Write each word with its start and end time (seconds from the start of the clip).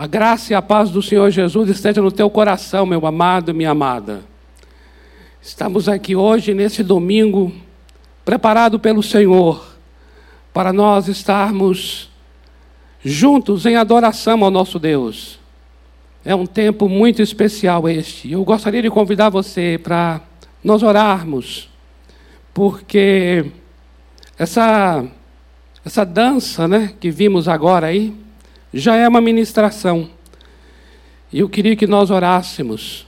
A 0.00 0.06
graça 0.06 0.54
e 0.54 0.56
a 0.56 0.62
paz 0.62 0.88
do 0.88 1.02
Senhor 1.02 1.30
Jesus 1.30 1.68
esteja 1.68 2.00
no 2.00 2.10
teu 2.10 2.30
coração, 2.30 2.86
meu 2.86 3.06
amado, 3.06 3.52
minha 3.52 3.72
amada. 3.72 4.22
Estamos 5.42 5.90
aqui 5.90 6.16
hoje, 6.16 6.54
nesse 6.54 6.82
domingo, 6.82 7.52
preparado 8.24 8.80
pelo 8.80 9.02
Senhor, 9.02 9.76
para 10.54 10.72
nós 10.72 11.06
estarmos 11.06 12.10
juntos 13.04 13.66
em 13.66 13.76
adoração 13.76 14.42
ao 14.42 14.50
nosso 14.50 14.78
Deus. 14.78 15.38
É 16.24 16.34
um 16.34 16.46
tempo 16.46 16.88
muito 16.88 17.20
especial 17.20 17.86
este. 17.86 18.32
Eu 18.32 18.42
gostaria 18.42 18.80
de 18.80 18.88
convidar 18.88 19.28
você 19.28 19.78
para 19.82 20.22
nós 20.64 20.82
orarmos, 20.82 21.68
porque 22.54 23.44
essa, 24.38 25.04
essa 25.84 26.06
dança 26.06 26.66
né, 26.66 26.94
que 26.98 27.10
vimos 27.10 27.46
agora 27.46 27.88
aí 27.88 28.29
já 28.72 28.96
é 28.96 29.08
uma 29.08 29.20
ministração. 29.20 30.08
E 31.32 31.40
eu 31.40 31.48
queria 31.48 31.76
que 31.76 31.86
nós 31.86 32.10
orássemos, 32.10 33.06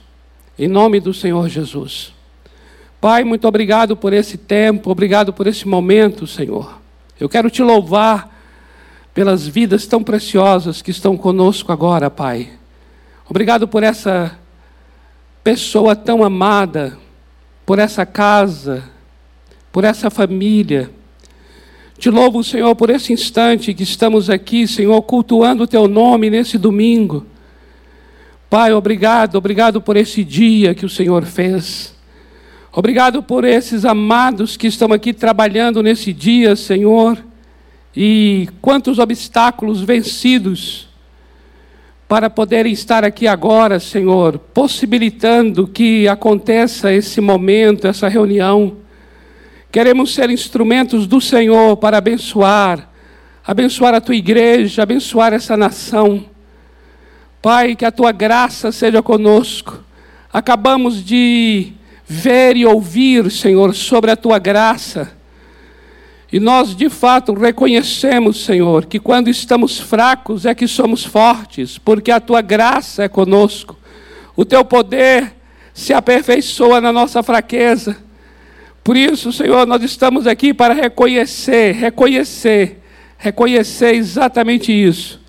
em 0.57 0.67
nome 0.67 0.99
do 0.99 1.13
Senhor 1.13 1.49
Jesus. 1.49 2.13
Pai, 3.01 3.23
muito 3.23 3.47
obrigado 3.47 3.97
por 3.97 4.13
esse 4.13 4.37
tempo, 4.37 4.89
obrigado 4.89 5.33
por 5.33 5.47
esse 5.47 5.67
momento, 5.67 6.25
Senhor. 6.25 6.79
Eu 7.19 7.27
quero 7.27 7.49
te 7.49 7.61
louvar 7.61 8.33
pelas 9.13 9.47
vidas 9.47 9.85
tão 9.85 10.03
preciosas 10.03 10.81
que 10.81 10.91
estão 10.91 11.17
conosco 11.17 11.71
agora, 11.71 12.09
Pai. 12.09 12.49
Obrigado 13.29 13.67
por 13.67 13.83
essa 13.83 14.37
pessoa 15.43 15.95
tão 15.95 16.23
amada, 16.23 16.97
por 17.65 17.77
essa 17.77 18.05
casa, 18.05 18.83
por 19.71 19.83
essa 19.83 20.09
família 20.09 20.89
te 22.03 22.09
louvo, 22.09 22.43
Senhor, 22.43 22.75
por 22.75 22.89
esse 22.89 23.13
instante 23.13 23.73
que 23.73 23.83
estamos 23.83 24.29
aqui, 24.29 24.67
Senhor, 24.67 25.01
cultuando 25.03 25.63
o 25.63 25.67
Teu 25.67 25.87
nome 25.87 26.29
nesse 26.29 26.57
domingo. 26.57 27.25
Pai, 28.49 28.73
obrigado, 28.73 29.37
obrigado 29.37 29.79
por 29.79 29.95
esse 29.95 30.21
dia 30.21 30.75
que 30.75 30.85
o 30.85 30.89
Senhor 30.89 31.23
fez. 31.23 31.95
Obrigado 32.73 33.23
por 33.23 33.45
esses 33.45 33.85
amados 33.85 34.57
que 34.57 34.67
estão 34.67 34.91
aqui 34.91 35.13
trabalhando 35.13 35.81
nesse 35.81 36.11
dia, 36.11 36.57
Senhor. 36.57 37.23
E 37.95 38.49
quantos 38.61 38.99
obstáculos 38.99 39.79
vencidos 39.79 40.89
para 42.05 42.29
poderem 42.29 42.73
estar 42.73 43.05
aqui 43.05 43.27
agora, 43.27 43.79
Senhor, 43.79 44.37
possibilitando 44.37 45.65
que 45.65 46.05
aconteça 46.09 46.91
esse 46.91 47.21
momento, 47.21 47.87
essa 47.87 48.09
reunião. 48.09 48.82
Queremos 49.73 50.13
ser 50.13 50.29
instrumentos 50.29 51.07
do 51.07 51.19
Senhor 51.19 51.75
para 51.77 51.97
abençoar, 51.97 52.91
abençoar 53.43 53.95
a 53.95 53.99
tua 53.99 54.15
igreja, 54.15 54.83
abençoar 54.83 55.33
essa 55.33 55.57
nação. 55.57 56.25
Pai, 57.41 57.75
que 57.75 57.83
a 57.83 57.91
tua 57.91 58.11
graça 58.11 58.71
seja 58.71 59.01
conosco. 59.01 59.83
Acabamos 60.31 61.03
de 61.03 61.73
ver 62.05 62.55
e 62.55 62.67
ouvir, 62.67 63.31
Senhor, 63.31 63.73
sobre 63.73 64.11
a 64.11 64.15
tua 64.15 64.37
graça. 64.37 65.11
E 66.31 66.39
nós, 66.39 66.75
de 66.75 66.87
fato, 66.87 67.33
reconhecemos, 67.33 68.45
Senhor, 68.45 68.85
que 68.85 68.99
quando 68.99 69.27
estamos 69.27 69.79
fracos 69.79 70.45
é 70.45 70.53
que 70.53 70.67
somos 70.67 71.03
fortes, 71.03 71.79
porque 71.79 72.11
a 72.11 72.19
tua 72.19 72.41
graça 72.41 73.05
é 73.05 73.07
conosco. 73.07 73.75
O 74.35 74.45
teu 74.45 74.63
poder 74.63 75.33
se 75.73 75.93
aperfeiçoa 75.93 76.79
na 76.79 76.93
nossa 76.93 77.23
fraqueza. 77.23 78.12
Por 78.83 78.97
isso, 78.97 79.31
Senhor, 79.31 79.65
nós 79.65 79.81
estamos 79.81 80.27
aqui 80.27 80.53
para 80.53 80.73
reconhecer, 80.73 81.73
reconhecer, 81.73 82.81
reconhecer 83.17 83.95
exatamente 83.95 84.73
isso. 84.73 85.21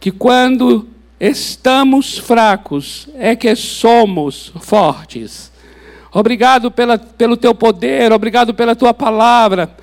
Que 0.00 0.10
quando 0.10 0.88
estamos 1.20 2.18
fracos 2.18 3.08
é 3.14 3.36
que 3.36 3.54
somos 3.54 4.52
fortes. 4.60 5.52
Obrigado 6.12 6.72
pela, 6.72 6.98
pelo 6.98 7.36
teu 7.36 7.54
poder, 7.54 8.10
obrigado 8.10 8.52
pela 8.52 8.74
tua 8.74 8.92
palavra. 8.92 9.76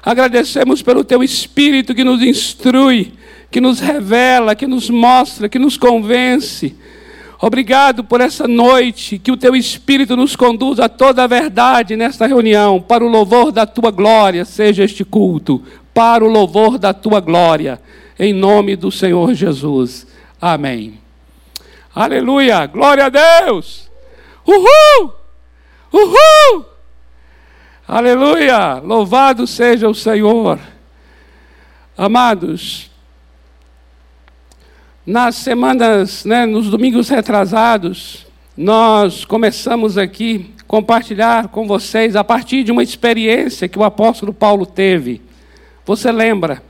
Agradecemos 0.00 0.82
pelo 0.82 1.02
teu 1.02 1.24
espírito 1.24 1.96
que 1.96 2.04
nos 2.04 2.22
instrui, 2.22 3.12
que 3.50 3.60
nos 3.60 3.80
revela, 3.80 4.54
que 4.54 4.68
nos 4.68 4.88
mostra, 4.88 5.48
que 5.48 5.58
nos 5.58 5.76
convence. 5.76 6.76
Obrigado 7.40 8.02
por 8.02 8.20
essa 8.20 8.48
noite, 8.48 9.18
que 9.18 9.30
o 9.30 9.36
teu 9.36 9.54
Espírito 9.54 10.16
nos 10.16 10.34
conduza 10.34 10.86
a 10.86 10.88
toda 10.88 11.24
a 11.24 11.26
verdade 11.26 11.94
nesta 11.94 12.26
reunião, 12.26 12.80
para 12.80 13.04
o 13.04 13.08
louvor 13.08 13.52
da 13.52 13.66
tua 13.66 13.90
glória, 13.90 14.44
seja 14.44 14.84
este 14.84 15.04
culto, 15.04 15.62
para 15.92 16.24
o 16.24 16.28
louvor 16.28 16.78
da 16.78 16.94
tua 16.94 17.20
glória, 17.20 17.80
em 18.18 18.32
nome 18.32 18.74
do 18.74 18.90
Senhor 18.90 19.34
Jesus. 19.34 20.06
Amém. 20.40 20.98
Aleluia, 21.94 22.64
glória 22.66 23.06
a 23.06 23.08
Deus. 23.08 23.90
Uhul! 24.46 25.12
Uhul! 25.92 26.64
Aleluia, 27.86 28.80
louvado 28.82 29.46
seja 29.46 29.88
o 29.88 29.94
Senhor. 29.94 30.58
Amados, 31.96 32.90
nas 35.06 35.36
semanas, 35.36 36.24
né, 36.24 36.44
nos 36.44 36.68
domingos 36.68 37.08
retrasados, 37.08 38.26
nós 38.56 39.24
começamos 39.24 39.96
aqui 39.96 40.50
a 40.58 40.64
compartilhar 40.64 41.48
com 41.48 41.64
vocês 41.64 42.16
a 42.16 42.24
partir 42.24 42.64
de 42.64 42.72
uma 42.72 42.82
experiência 42.82 43.68
que 43.68 43.78
o 43.78 43.84
apóstolo 43.84 44.34
Paulo 44.34 44.66
teve. 44.66 45.22
Você 45.84 46.10
lembra? 46.10 46.60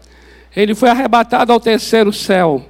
Ele 0.54 0.75
foi 0.75 0.91
arrebatado 0.91 1.50
ao 1.50 1.58
terceiro 1.58 2.12
céu. 2.12 2.66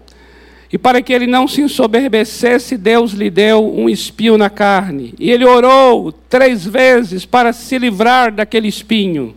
E 0.73 0.79
para 0.79 1.03
que 1.03 1.13
ele 1.13 1.27
não 1.27 1.49
se 1.49 1.63
ensoberbecesse, 1.63 2.77
Deus 2.77 3.13
lhe 3.13 3.29
deu 3.29 3.75
um 3.75 3.89
espinho 3.89 4.39
na 4.39 4.49
carne. 4.49 5.15
E 5.19 5.33
ele 5.33 5.45
orou 5.45 6.13
três 6.13 6.65
vezes 6.65 7.25
para 7.25 7.53
se 7.53 7.77
livrar 7.77 8.33
daquele 8.33 8.69
espinho. 8.69 9.35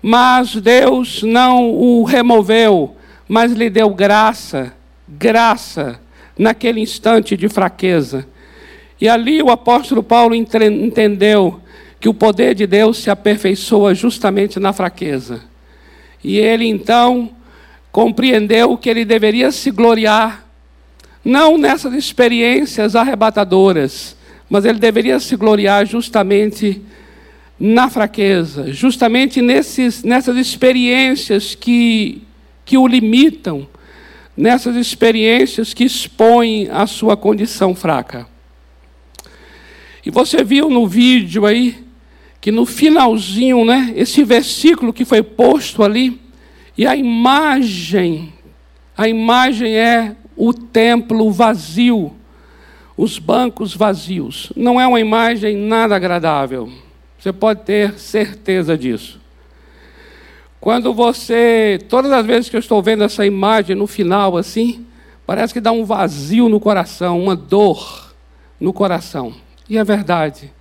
Mas 0.00 0.54
Deus 0.54 1.22
não 1.24 1.70
o 1.70 2.04
removeu, 2.04 2.96
mas 3.28 3.52
lhe 3.52 3.70
deu 3.70 3.90
graça 3.90 4.72
graça 5.18 6.00
naquele 6.38 6.80
instante 6.80 7.36
de 7.36 7.48
fraqueza. 7.48 8.26
E 9.00 9.08
ali 9.08 9.42
o 9.42 9.50
apóstolo 9.50 10.02
Paulo 10.02 10.34
entendeu 10.34 11.60
que 12.00 12.08
o 12.08 12.14
poder 12.14 12.54
de 12.54 12.66
Deus 12.66 12.98
se 12.98 13.10
aperfeiçoa 13.10 13.94
justamente 13.94 14.58
na 14.58 14.72
fraqueza. 14.72 15.42
E 16.22 16.38
ele 16.38 16.66
então 16.66 17.30
compreendeu 17.90 18.76
que 18.76 18.88
ele 18.88 19.04
deveria 19.04 19.52
se 19.52 19.70
gloriar, 19.70 20.46
não 21.24 21.58
nessas 21.58 21.92
experiências 21.94 22.96
arrebatadoras, 22.96 24.16
mas 24.48 24.64
ele 24.64 24.78
deveria 24.78 25.20
se 25.20 25.36
gloriar 25.36 25.86
justamente 25.86 26.82
na 27.58 27.88
fraqueza, 27.88 28.72
justamente 28.72 29.40
nesses, 29.40 30.02
nessas 30.02 30.36
experiências 30.36 31.54
que, 31.54 32.22
que 32.64 32.76
o 32.76 32.86
limitam, 32.86 33.68
nessas 34.36 34.76
experiências 34.76 35.74
que 35.74 35.84
expõem 35.84 36.68
a 36.70 36.86
sua 36.86 37.16
condição 37.16 37.74
fraca. 37.74 38.26
E 40.04 40.10
você 40.10 40.42
viu 40.42 40.68
no 40.68 40.86
vídeo 40.86 41.46
aí 41.46 41.84
que 42.40 42.50
no 42.50 42.66
finalzinho, 42.66 43.64
né, 43.64 43.92
esse 43.94 44.24
versículo 44.24 44.92
que 44.92 45.04
foi 45.04 45.22
posto 45.22 45.82
ali, 45.82 46.20
e 46.76 46.84
a 46.86 46.96
imagem, 46.96 48.32
a 48.96 49.06
imagem 49.08 49.76
é 49.76 50.16
o 50.36 50.52
templo 50.52 51.30
vazio, 51.30 52.12
os 52.96 53.18
bancos 53.18 53.76
vazios. 53.76 54.52
Não 54.56 54.80
é 54.80 54.86
uma 54.86 54.98
imagem 54.98 55.56
nada 55.56 55.94
agradável. 55.94 56.68
Você 57.16 57.32
pode 57.32 57.62
ter 57.62 57.96
certeza 57.98 58.76
disso. 58.76 59.21
Quando 60.62 60.94
você, 60.94 61.80
todas 61.88 62.12
as 62.12 62.24
vezes 62.24 62.48
que 62.48 62.54
eu 62.54 62.60
estou 62.60 62.80
vendo 62.80 63.02
essa 63.02 63.26
imagem 63.26 63.74
no 63.74 63.88
final 63.88 64.36
assim, 64.36 64.86
parece 65.26 65.52
que 65.52 65.60
dá 65.60 65.72
um 65.72 65.84
vazio 65.84 66.48
no 66.48 66.60
coração, 66.60 67.20
uma 67.20 67.34
dor 67.34 68.14
no 68.60 68.72
coração. 68.72 69.34
E 69.68 69.76
é 69.76 69.82
verdade. 69.82 70.52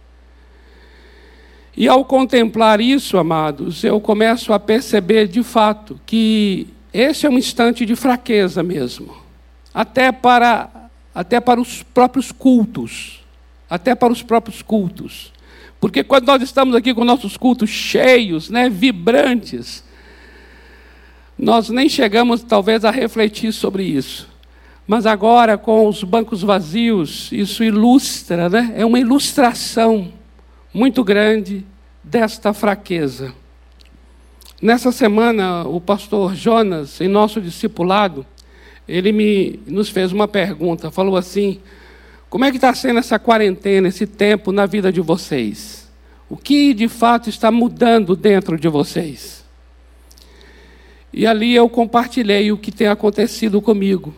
E 1.77 1.88
ao 1.88 2.03
contemplar 2.03 2.81
isso, 2.81 3.15
amados, 3.15 3.83
eu 3.83 4.01
começo 4.01 4.51
a 4.51 4.59
perceber 4.59 5.27
de 5.27 5.44
fato 5.44 6.01
que 6.04 6.68
esse 6.92 7.27
é 7.27 7.30
um 7.30 7.38
instante 7.38 7.86
de 7.86 7.95
fraqueza 7.95 8.63
mesmo. 8.63 9.15
Até 9.71 10.12
para 10.12 10.89
até 11.13 11.39
para 11.39 11.62
os 11.62 11.83
próprios 11.83 12.31
cultos, 12.31 13.24
até 13.69 13.94
para 13.94 14.12
os 14.12 14.24
próprios 14.24 14.63
cultos. 14.63 15.31
Porque 15.80 16.04
quando 16.04 16.25
nós 16.25 16.42
estamos 16.42 16.74
aqui 16.74 16.92
com 16.92 17.06
nossos 17.06 17.38
cultos 17.38 17.69
cheios, 17.69 18.50
né, 18.50 18.68
vibrantes, 18.68 19.83
nós 21.38 21.69
nem 21.69 21.89
chegamos, 21.89 22.44
talvez, 22.44 22.86
a 22.86 22.92
refletir 22.92 23.51
sobre 23.51 23.83
isso. 23.83 24.30
Mas 24.88 25.06
agora, 25.06 25.57
com 25.57 25.88
os 25.88 26.04
bancos 26.04 26.42
vazios, 26.42 27.31
isso 27.31 27.63
ilustra, 27.63 28.50
né? 28.50 28.74
é 28.75 28.86
uma 28.86 29.00
ilustração 29.00 30.12
muito 30.74 31.04
grande 31.04 31.66
desta 32.04 32.54
fraqueza. 32.54 33.33
Nessa 34.62 34.92
semana, 34.92 35.63
o 35.63 35.80
pastor 35.81 36.36
Jonas, 36.36 37.01
em 37.01 37.07
nosso 37.07 37.42
discipulado, 37.42 38.25
ele 38.88 39.12
me, 39.12 39.60
nos 39.66 39.89
fez 39.89 40.12
uma 40.12 40.28
pergunta, 40.28 40.92
falou 40.92 41.16
assim, 41.16 41.60
como 42.30 42.45
é 42.45 42.51
que 42.51 42.57
está 42.57 42.74
sendo 42.74 43.00
essa 43.00 43.18
quarentena, 43.18 43.88
esse 43.88 44.06
tempo 44.06 44.51
na 44.51 44.66
vida 44.66 44.92
de 44.92 45.01
vocês? 45.01 45.89
O 46.30 46.38
que 46.38 46.74
de 46.74 46.88
fato 46.88 47.30
está 47.30 47.51
mudando 47.51 48.16
dentro 48.16 48.57
de 48.57 48.69
vocês? 48.69 49.40
E 51.13 51.27
ali 51.27 51.53
eu 51.53 51.67
compartilhei 51.67 52.51
o 52.51 52.57
que 52.57 52.71
tem 52.71 52.87
acontecido 52.87 53.61
comigo. 53.61 54.13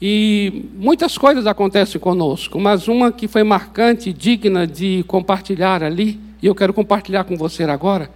E 0.00 0.66
muitas 0.74 1.16
coisas 1.16 1.46
acontecem 1.46 1.98
conosco, 1.98 2.60
mas 2.60 2.86
uma 2.86 3.10
que 3.10 3.26
foi 3.26 3.42
marcante, 3.42 4.12
digna 4.12 4.66
de 4.66 5.02
compartilhar 5.06 5.82
ali, 5.82 6.20
e 6.42 6.46
eu 6.46 6.54
quero 6.54 6.74
compartilhar 6.74 7.24
com 7.24 7.36
você 7.36 7.64
agora, 7.64 8.10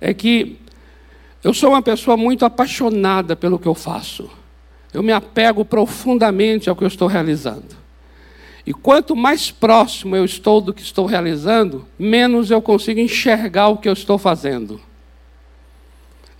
é 0.00 0.14
que 0.14 0.58
eu 1.42 1.52
sou 1.52 1.70
uma 1.70 1.82
pessoa 1.82 2.16
muito 2.16 2.44
apaixonada 2.44 3.34
pelo 3.34 3.58
que 3.58 3.66
eu 3.66 3.74
faço. 3.74 4.30
Eu 4.94 5.02
me 5.02 5.10
apego 5.10 5.64
profundamente 5.64 6.70
ao 6.70 6.76
que 6.76 6.84
eu 6.84 6.88
estou 6.88 7.08
realizando. 7.08 7.82
E 8.64 8.72
quanto 8.72 9.16
mais 9.16 9.50
próximo 9.50 10.14
eu 10.14 10.24
estou 10.24 10.60
do 10.60 10.72
que 10.72 10.82
estou 10.82 11.04
realizando, 11.04 11.84
menos 11.98 12.50
eu 12.50 12.62
consigo 12.62 13.00
enxergar 13.00 13.68
o 13.68 13.76
que 13.76 13.88
eu 13.88 13.92
estou 13.92 14.18
fazendo. 14.18 14.80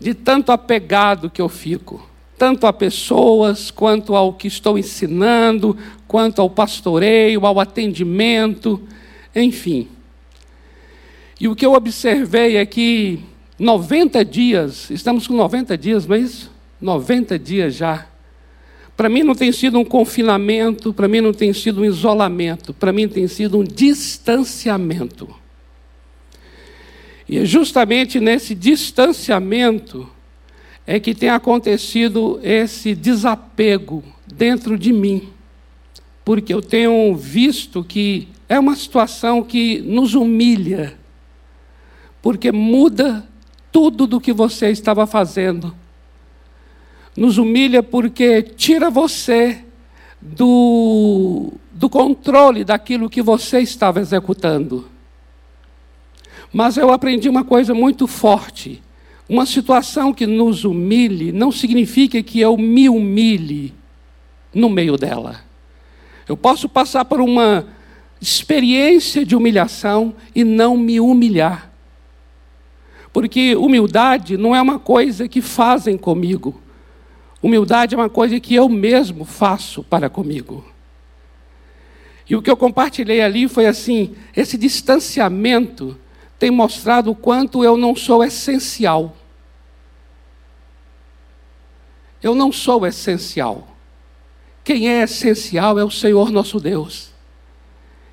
De 0.03 0.15
tanto 0.15 0.53
apegado 0.53 1.31
que 1.31 1.41
eu 1.41 1.49
fico 1.49 2.13
tanto 2.43 2.67
a 2.67 2.73
pessoas, 2.73 3.71
quanto 3.71 4.17
ao 4.17 4.33
que 4.33 4.49
estou 4.49 4.77
ensinando, 4.77 5.79
quanto 6.09 6.43
ao 6.43 6.51
pastoreio, 6.51 7.47
ao 7.47 7.61
atendimento, 7.61 8.83
enfim. 9.33 9.87
E 11.39 11.47
o 11.47 11.55
que 11.55 11.65
eu 11.65 11.75
observei 11.75 12.57
é 12.57 12.67
que 12.67 13.21
90 13.57 14.25
dias, 14.25 14.91
estamos 14.91 15.29
com 15.29 15.35
90 15.35 15.79
dias, 15.79 16.05
não 16.05 16.17
é 16.17 16.19
isso? 16.19 16.51
90 16.81 17.39
dias 17.39 17.77
já. 17.77 18.09
Para 18.97 19.09
mim 19.09 19.23
não 19.23 19.37
tem 19.37 19.53
sido 19.53 19.79
um 19.79 19.85
confinamento, 19.85 20.93
para 20.93 21.07
mim 21.07 21.21
não 21.21 21.33
tem 21.33 21.53
sido 21.53 21.83
um 21.83 21.85
isolamento, 21.85 22.75
para 22.75 22.93
mim 22.93 23.07
tem 23.07 23.29
sido 23.29 23.57
um 23.61 23.63
distanciamento. 23.63 25.42
E 27.29 27.39
é 27.39 27.45
justamente 27.45 28.21
nesse 28.21 28.55
distanciamento 28.55 30.09
é 30.87 30.99
que 30.99 31.15
tem 31.15 31.29
acontecido 31.29 32.41
esse 32.43 32.95
desapego 32.95 34.03
dentro 34.27 34.79
de 34.79 34.93
mim, 34.93 35.29
porque 36.25 36.53
eu 36.53 36.61
tenho 36.61 37.15
visto 37.15 37.85
que 37.85 38.29
é 38.49 38.59
uma 38.59 38.75
situação 38.75 39.43
que 39.43 39.81
nos 39.81 40.15
humilha, 40.15 40.99
porque 42.21 42.51
muda 42.51 43.27
tudo 43.71 44.07
do 44.07 44.21
que 44.21 44.33
você 44.33 44.71
estava 44.71 45.07
fazendo. 45.07 45.75
Nos 47.17 47.39
humilha 47.39 47.83
porque 47.83 48.43
tira 48.43 48.91
você 48.91 49.65
do, 50.21 51.53
do 51.73 51.89
controle 51.89 52.65
daquilo 52.65 53.11
que 53.11 53.23
você 53.23 53.61
estava 53.61 54.01
executando. 54.01 54.92
Mas 56.53 56.77
eu 56.77 56.93
aprendi 56.93 57.29
uma 57.29 57.45
coisa 57.45 57.75
muito 57.75 58.07
forte 58.07 58.83
uma 59.33 59.47
situação 59.47 60.13
que 60.13 60.27
nos 60.27 60.65
humilhe 60.65 61.33
não 61.33 61.51
significa 61.51 62.23
que 62.23 62.39
eu 62.39 62.55
me 62.59 62.87
humilhe 62.87 63.73
no 64.53 64.69
meio 64.69 64.99
dela. 64.99 65.41
Eu 66.29 66.37
posso 66.37 66.69
passar 66.69 67.07
por 67.07 67.19
uma 67.19 67.67
experiência 68.21 69.25
de 69.25 69.35
humilhação 69.35 70.15
e 70.35 70.45
não 70.45 70.77
me 70.77 71.01
humilhar. 71.01 71.73
Porque 73.11 73.57
humildade 73.57 74.37
não 74.37 74.55
é 74.55 74.61
uma 74.61 74.79
coisa 74.79 75.27
que 75.27 75.41
fazem 75.41 75.97
comigo. 75.97 76.61
Humildade 77.43 77.95
é 77.95 77.99
uma 77.99 78.11
coisa 78.11 78.39
que 78.39 78.55
eu 78.55 78.69
mesmo 78.69 79.25
faço 79.25 79.83
para 79.83 80.11
comigo. 80.11 80.63
E 82.29 82.37
o 82.37 82.43
que 82.43 82.51
eu 82.51 82.57
compartilhei 82.57 83.23
ali 83.23 83.49
foi 83.49 83.65
assim: 83.65 84.15
esse 84.37 84.59
distanciamento 84.59 85.97
tem 86.43 86.51
mostrado 86.51 87.13
o 87.13 87.15
quanto 87.15 87.63
eu 87.63 87.77
não 87.77 87.95
sou 87.95 88.25
essencial. 88.25 89.15
Eu 92.21 92.35
não 92.35 92.51
sou 92.51 92.85
essencial. 92.85 93.69
Quem 94.65 94.89
é 94.89 95.05
essencial 95.05 95.79
é 95.79 95.85
o 95.85 95.91
Senhor 95.91 96.33
nosso 96.33 96.59
Deus. 96.59 97.13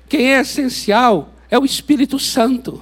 Quem 0.08 0.32
é 0.32 0.38
essencial 0.42 1.30
é 1.50 1.58
o 1.58 1.64
Espírito 1.64 2.20
Santo. 2.20 2.80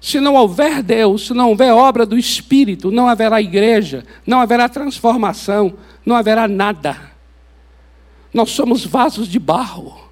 Se 0.00 0.20
não 0.20 0.34
houver 0.36 0.84
Deus, 0.84 1.26
se 1.26 1.34
não 1.34 1.48
houver 1.48 1.72
obra 1.72 2.06
do 2.06 2.16
Espírito, 2.16 2.88
não 2.92 3.08
haverá 3.08 3.42
igreja, 3.42 4.06
não 4.24 4.40
haverá 4.40 4.68
transformação, 4.68 5.76
não 6.04 6.14
haverá 6.14 6.46
nada. 6.46 7.10
Nós 8.32 8.50
somos 8.50 8.86
vasos 8.86 9.26
de 9.26 9.40
barro. 9.40 10.06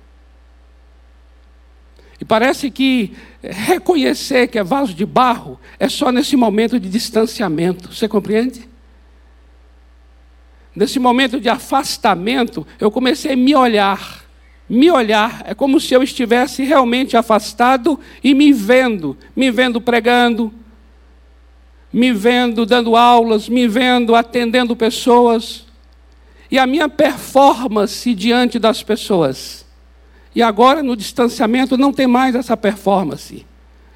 E 2.20 2.24
parece 2.24 2.70
que 2.72 3.12
reconhecer 3.50 4.48
que 4.48 4.58
é 4.58 4.64
vaso 4.64 4.94
de 4.94 5.04
barro 5.04 5.58
é 5.78 5.88
só 5.88 6.10
nesse 6.10 6.36
momento 6.36 6.78
de 6.78 6.88
distanciamento. 6.88 7.92
Você 7.92 8.08
compreende? 8.08 8.68
nesse 10.74 10.98
momento 10.98 11.40
de 11.40 11.48
afastamento, 11.48 12.66
eu 12.80 12.90
comecei 12.90 13.32
a 13.32 13.36
me 13.36 13.54
olhar. 13.54 14.24
Me 14.68 14.90
olhar 14.90 15.42
é 15.46 15.54
como 15.54 15.78
se 15.78 15.94
eu 15.94 16.02
estivesse 16.02 16.64
realmente 16.64 17.16
afastado 17.16 18.00
e 18.22 18.34
me 18.34 18.52
vendo, 18.52 19.16
me 19.36 19.50
vendo 19.50 19.80
pregando, 19.80 20.52
me 21.92 22.12
vendo 22.12 22.64
dando 22.64 22.96
aulas, 22.96 23.48
me 23.48 23.68
vendo 23.68 24.14
atendendo 24.14 24.74
pessoas. 24.74 25.66
E 26.50 26.58
a 26.58 26.66
minha 26.66 26.88
performance 26.88 28.14
diante 28.14 28.58
das 28.58 28.82
pessoas. 28.82 29.63
E 30.34 30.42
agora, 30.42 30.82
no 30.82 30.96
distanciamento, 30.96 31.76
não 31.76 31.92
tem 31.92 32.06
mais 32.06 32.34
essa 32.34 32.56
performance. 32.56 33.46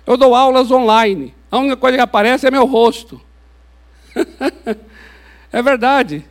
Eu 0.06 0.16
dou 0.16 0.34
aulas 0.34 0.70
online. 0.70 1.34
A 1.50 1.58
única 1.58 1.76
coisa 1.76 1.96
que 1.96 2.02
aparece 2.02 2.46
é 2.46 2.50
meu 2.50 2.64
rosto. 2.64 3.20
é 5.52 5.62
verdade. 5.62 6.24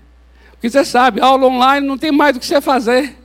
Porque 0.52 0.70
você 0.70 0.84
sabe, 0.86 1.22
aula 1.22 1.46
online 1.48 1.86
não 1.86 1.98
tem 1.98 2.12
mais 2.12 2.36
o 2.36 2.40
que 2.40 2.46
você 2.46 2.62
fazer. 2.62 3.16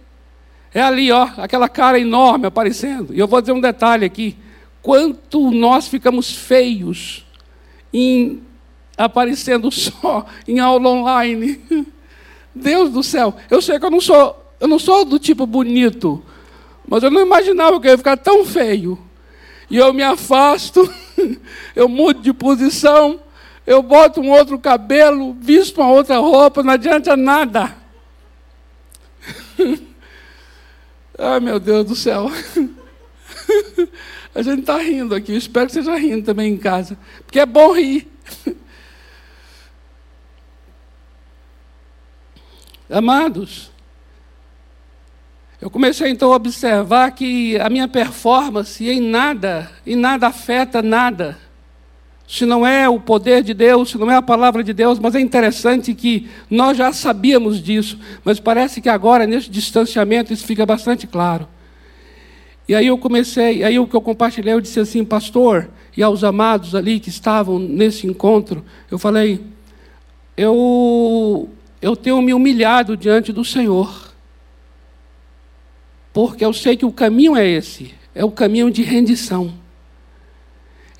É 0.75 0.81
ali, 0.81 1.12
ó, 1.12 1.29
aquela 1.37 1.69
cara 1.69 1.99
enorme 1.99 2.46
aparecendo. 2.46 3.14
E 3.14 3.19
eu 3.19 3.29
vou 3.29 3.40
dizer 3.40 3.52
um 3.52 3.61
detalhe 3.61 4.05
aqui. 4.05 4.37
Quanto 4.81 5.50
nós 5.50 5.87
ficamos 5.87 6.34
feios 6.34 7.25
em 7.93 8.43
aparecendo 8.96 9.70
só 9.73 10.26
em 10.46 10.58
aula 10.58 10.88
online. 10.88 11.61
Deus 12.55 12.90
do 12.90 13.02
céu. 13.02 13.34
Eu 13.50 13.62
sei 13.62 13.79
que 13.79 13.87
eu 13.87 13.90
não 13.90 14.00
sou, 14.00 14.37
eu 14.61 14.69
não 14.69 14.79
sou 14.79 15.05
do 15.05 15.19
tipo 15.19 15.46
bonito, 15.46 16.22
mas 16.86 17.03
eu 17.03 17.10
não 17.10 17.20
imaginava 17.20 17.81
que 17.81 17.86
eu 17.86 17.93
ia 17.93 17.98
ficar 17.98 18.17
tão 18.17 18.44
feio. 18.44 18.98
E 19.70 19.77
eu 19.77 19.93
me 19.93 20.03
afasto, 20.03 20.93
eu 21.74 21.89
mudo 21.89 22.20
de 22.20 22.32
posição, 22.32 23.20
eu 23.67 23.82
boto 23.82 24.20
um 24.20 24.31
outro 24.31 24.58
cabelo, 24.58 25.34
visto 25.41 25.81
uma 25.81 25.91
outra 25.91 26.19
roupa, 26.19 26.62
não 26.62 26.72
adianta 26.72 27.17
nada. 27.17 27.74
Ai, 31.19 31.41
meu 31.41 31.58
Deus 31.60 31.86
do 31.86 31.96
céu. 31.96 32.31
A 34.34 34.41
gente 34.41 34.60
está 34.60 34.79
rindo 34.79 35.15
aqui, 35.15 35.32
eu 35.32 35.39
espero 35.39 35.67
que 35.67 35.72
esteja 35.79 35.94
rindo 35.96 36.24
também 36.24 36.55
em 36.55 36.56
casa, 36.56 36.98
porque 37.24 37.39
é 37.39 37.44
bom 37.44 37.72
rir. 37.72 38.10
Amados, 42.89 43.71
eu 45.62 45.70
comecei 45.70 46.10
então 46.10 46.32
a 46.32 46.34
observar 46.34 47.12
que 47.12 47.56
a 47.60 47.70
minha 47.70 47.86
performance 47.86 48.84
em 48.84 49.00
nada, 49.00 49.70
em 49.86 49.94
nada 49.94 50.26
afeta 50.26 50.82
nada. 50.82 51.38
Se 52.26 52.44
não 52.44 52.66
é 52.66 52.88
o 52.88 52.98
poder 52.98 53.44
de 53.44 53.54
Deus, 53.54 53.90
se 53.90 53.96
não 53.96 54.10
é 54.10 54.16
a 54.16 54.22
palavra 54.22 54.64
de 54.64 54.72
Deus, 54.72 54.98
mas 54.98 55.14
é 55.14 55.20
interessante 55.20 55.94
que 55.94 56.28
nós 56.50 56.76
já 56.76 56.92
sabíamos 56.92 57.62
disso, 57.62 57.96
mas 58.24 58.40
parece 58.40 58.81
que 58.81 58.88
agora, 58.88 59.24
nesse 59.24 59.48
distanciamento, 59.48 60.32
isso 60.32 60.44
fica 60.44 60.66
bastante 60.66 61.06
claro. 61.06 61.46
E 62.69 62.74
aí 62.74 62.88
eu 62.88 62.98
comecei, 62.98 63.62
aí 63.62 63.78
o 63.78 63.86
que 63.86 63.94
eu 63.94 64.00
compartilhei, 64.00 64.54
eu 64.54 64.60
disse 64.60 64.81
assim, 64.81 65.04
pastor, 65.04 65.70
e 65.96 66.02
aos 66.02 66.24
amados 66.24 66.74
ali 66.74 66.98
que 66.98 67.08
estavam 67.08 67.60
nesse 67.60 68.04
encontro, 68.04 68.64
eu 68.90 68.98
falei, 68.98 69.40
eu, 70.36 71.48
eu 71.81 71.94
tenho 71.94 72.20
me 72.20 72.34
humilhado 72.34 72.96
diante 72.96 73.32
do 73.32 73.44
Senhor, 73.44 74.11
porque 76.12 76.44
eu 76.44 76.52
sei 76.52 76.76
que 76.76 76.84
o 76.84 76.92
caminho 76.92 77.36
é 77.36 77.46
esse, 77.46 77.94
é 78.14 78.24
o 78.24 78.31
caminho 78.31 78.70
de 78.70 78.82
rendição. 78.82 79.52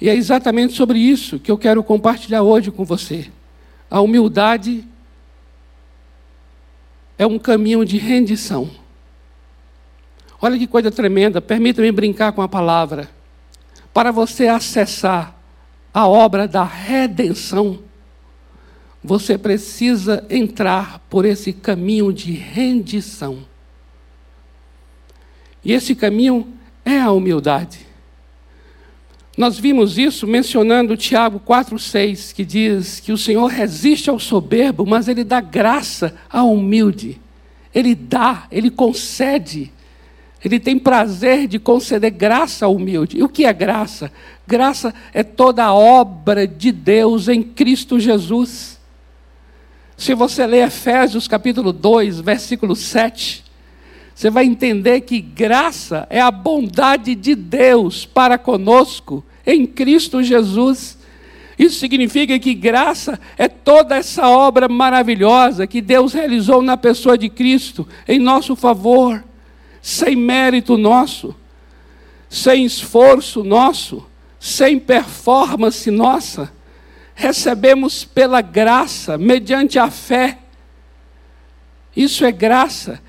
E 0.01 0.09
é 0.09 0.15
exatamente 0.15 0.73
sobre 0.73 0.99
isso 0.99 1.39
que 1.39 1.51
eu 1.51 1.59
quero 1.59 1.83
compartilhar 1.85 2.43
hoje 2.43 2.71
com 2.71 2.85
você. 2.85 3.31
A 3.91 4.01
humildade 4.01 4.85
é 7.19 7.27
um 7.27 7.39
caminho 7.39 7.85
de 7.85 7.99
rendição. 7.99 8.69
Olha 10.41 10.59
que 10.59 10.67
coisa 10.67 10.91
tremenda, 10.91 11.41
permita-me 11.41 11.93
brincar 11.93 12.33
com 12.33 12.43
a 12.43 12.49
palavra. 12.49 13.09
Para 13.95 14.11
você 14.11 14.49
acessar 14.49 15.37
a 15.95 16.09
obra 16.09 16.49
da 16.49 16.65
redenção, 16.65 17.79
você 19.05 19.37
precisa 19.37 20.25
entrar 20.31 20.99
por 21.11 21.25
esse 21.25 21.53
caminho 21.53 22.13
de 22.13 22.33
rendição. 22.33 23.52
E 25.65 25.73
esse 25.73 25.95
caminho 25.95 26.49
é 26.85 26.99
a 26.99 27.13
humildade. 27.13 27.87
Nós 29.37 29.59
vimos 29.59 29.97
isso 29.97 30.27
mencionando 30.27 30.97
Tiago 30.97 31.41
4,6, 31.41 32.35
que 32.35 32.45
diz 32.45 33.01
que 33.01 33.13
o 33.13 33.19
Senhor 33.19 33.47
resiste 33.47 34.11
ao 34.11 34.19
soberbo, 34.19 34.85
mas 34.85 35.09
Ele 35.09 35.25
dá 35.25 35.41
graça 35.41 36.15
ao 36.31 36.53
humilde. 36.53 37.21
Ele 37.75 37.95
dá, 37.95 38.47
Ele 38.51 38.71
concede. 38.71 39.73
Ele 40.45 40.59
tem 40.59 40.79
prazer 40.79 41.47
de 41.47 41.59
conceder 41.59 42.11
graça 42.11 42.67
ao 42.67 42.75
humilde. 42.75 43.17
E 43.17 43.23
o 43.23 43.29
que 43.29 43.47
é 43.47 43.53
graça? 43.53 44.13
Graça 44.47 44.93
é 45.15 45.23
toda 45.23 45.65
a 45.65 45.73
obra 45.73 46.47
de 46.47 46.71
Deus 46.71 47.29
em 47.29 47.43
Cristo 47.43 47.99
Jesus. 47.99 48.79
Se 49.97 50.15
você 50.15 50.47
ler 50.47 50.67
Efésios 50.67 51.29
capítulo 51.29 51.73
2, 51.73 52.21
versículo 52.21 52.75
7, 52.75 53.42
você 54.23 54.31
vai 54.31 54.45
entender 54.45 55.01
que 55.01 55.21
graça 55.21 56.07
é 56.09 56.21
a 56.21 56.31
bondade 56.31 57.13
de 57.17 57.35
Deus 57.35 58.07
para 58.07 58.39
conosco 58.39 59.25
em 59.45 59.67
Cristo 59.67 60.23
Jesus. 60.23 60.97
Isso 61.59 61.81
significa 61.81 62.39
que 62.39 62.55
graça 62.55 63.19
é 63.37 63.49
toda 63.49 63.97
essa 63.97 64.29
obra 64.29 64.69
maravilhosa 64.69 65.67
que 65.67 65.81
Deus 65.81 66.13
realizou 66.13 66.63
na 66.63 66.77
pessoa 66.77 67.19
de 67.19 67.29
Cristo 67.29 67.85
em 68.07 68.21
nosso 68.21 68.55
favor, 68.55 69.25
sem 69.81 70.15
mérito 70.15 70.79
nosso, 70.79 71.35
sem 72.31 72.65
esforço 72.65 73.43
nosso, 73.43 74.07
sem 74.39 74.79
performance 74.79 75.91
nossa. 75.91 76.53
Recebemos 77.13 78.05
pela 78.05 78.41
graça, 78.41 79.19
mediante 79.19 79.81
a 79.81 79.91
fé. 79.91 80.39
Isso 81.97 82.25
é 82.25 82.31
graça. 82.31 83.01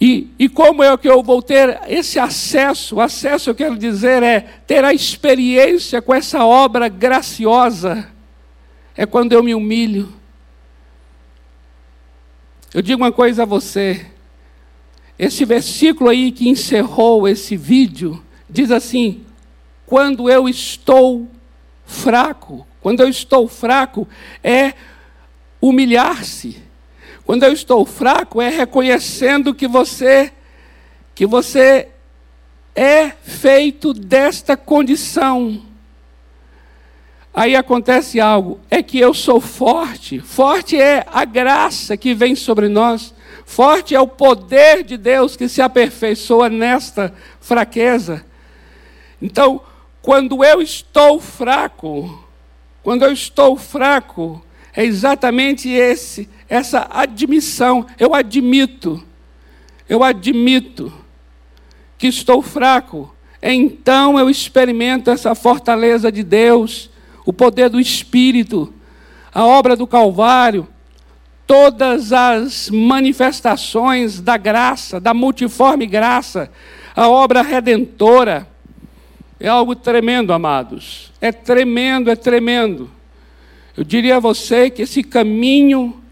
E, 0.00 0.28
e 0.38 0.48
como 0.48 0.82
é 0.82 0.96
que 0.96 1.08
eu 1.08 1.22
vou 1.22 1.40
ter 1.40 1.80
esse 1.88 2.18
acesso? 2.18 2.96
O 2.96 3.00
acesso, 3.00 3.48
eu 3.48 3.54
quero 3.54 3.78
dizer, 3.78 4.22
é 4.22 4.40
ter 4.66 4.84
a 4.84 4.92
experiência 4.92 6.02
com 6.02 6.14
essa 6.14 6.44
obra 6.44 6.88
graciosa. 6.88 8.08
É 8.94 9.06
quando 9.06 9.32
eu 9.32 9.42
me 9.42 9.54
humilho. 9.54 10.12
Eu 12.74 12.82
digo 12.82 13.02
uma 13.02 13.12
coisa 13.12 13.44
a 13.44 13.46
você. 13.46 14.06
Esse 15.18 15.46
versículo 15.46 16.10
aí 16.10 16.30
que 16.30 16.48
encerrou 16.48 17.26
esse 17.26 17.56
vídeo 17.56 18.22
diz 18.50 18.70
assim: 18.70 19.24
quando 19.86 20.28
eu 20.28 20.46
estou 20.46 21.26
fraco, 21.86 22.66
quando 22.82 23.00
eu 23.00 23.08
estou 23.08 23.48
fraco, 23.48 24.06
é 24.44 24.74
humilhar-se. 25.60 26.65
Quando 27.26 27.42
eu 27.42 27.52
estou 27.52 27.84
fraco, 27.84 28.40
é 28.40 28.48
reconhecendo 28.48 29.52
que 29.52 29.66
você 29.66 30.32
que 31.12 31.26
você 31.26 31.88
é 32.72 33.10
feito 33.10 33.92
desta 33.92 34.56
condição. 34.56 35.60
Aí 37.34 37.56
acontece 37.56 38.20
algo, 38.20 38.60
é 38.70 38.80
que 38.80 39.00
eu 39.00 39.12
sou 39.12 39.40
forte. 39.40 40.20
Forte 40.20 40.80
é 40.80 41.04
a 41.10 41.24
graça 41.24 41.96
que 41.96 42.14
vem 42.14 42.36
sobre 42.36 42.68
nós. 42.68 43.12
Forte 43.44 43.94
é 43.94 44.00
o 44.00 44.06
poder 44.06 44.84
de 44.84 44.96
Deus 44.96 45.36
que 45.36 45.48
se 45.48 45.60
aperfeiçoa 45.60 46.48
nesta 46.48 47.12
fraqueza. 47.40 48.24
Então, 49.20 49.60
quando 50.00 50.44
eu 50.44 50.62
estou 50.62 51.20
fraco, 51.20 52.24
quando 52.84 53.04
eu 53.04 53.12
estou 53.12 53.56
fraco, 53.56 54.44
é 54.72 54.84
exatamente 54.84 55.68
esse 55.68 56.28
essa 56.48 56.86
admissão. 56.90 57.86
Eu 57.98 58.14
admito, 58.14 59.02
eu 59.88 60.02
admito 60.02 60.92
que 61.98 62.06
estou 62.06 62.42
fraco. 62.42 63.14
Então 63.42 64.18
eu 64.18 64.28
experimento 64.28 65.10
essa 65.10 65.34
fortaleza 65.34 66.10
de 66.10 66.22
Deus, 66.22 66.90
o 67.24 67.32
poder 67.32 67.68
do 67.68 67.80
Espírito, 67.80 68.72
a 69.32 69.44
obra 69.44 69.76
do 69.76 69.86
Calvário, 69.86 70.66
todas 71.46 72.12
as 72.12 72.68
manifestações 72.70 74.20
da 74.20 74.36
graça, 74.36 74.98
da 74.98 75.14
multiforme 75.14 75.86
graça, 75.86 76.50
a 76.94 77.08
obra 77.08 77.42
redentora. 77.42 78.48
É 79.38 79.48
algo 79.48 79.76
tremendo, 79.76 80.32
amados. 80.32 81.12
É 81.20 81.30
tremendo, 81.30 82.10
é 82.10 82.16
tremendo. 82.16 82.90
Eu 83.76 83.84
diria 83.84 84.16
a 84.16 84.20
você 84.20 84.70
que 84.70 84.82
esse 84.82 85.02
caminho 85.02 86.02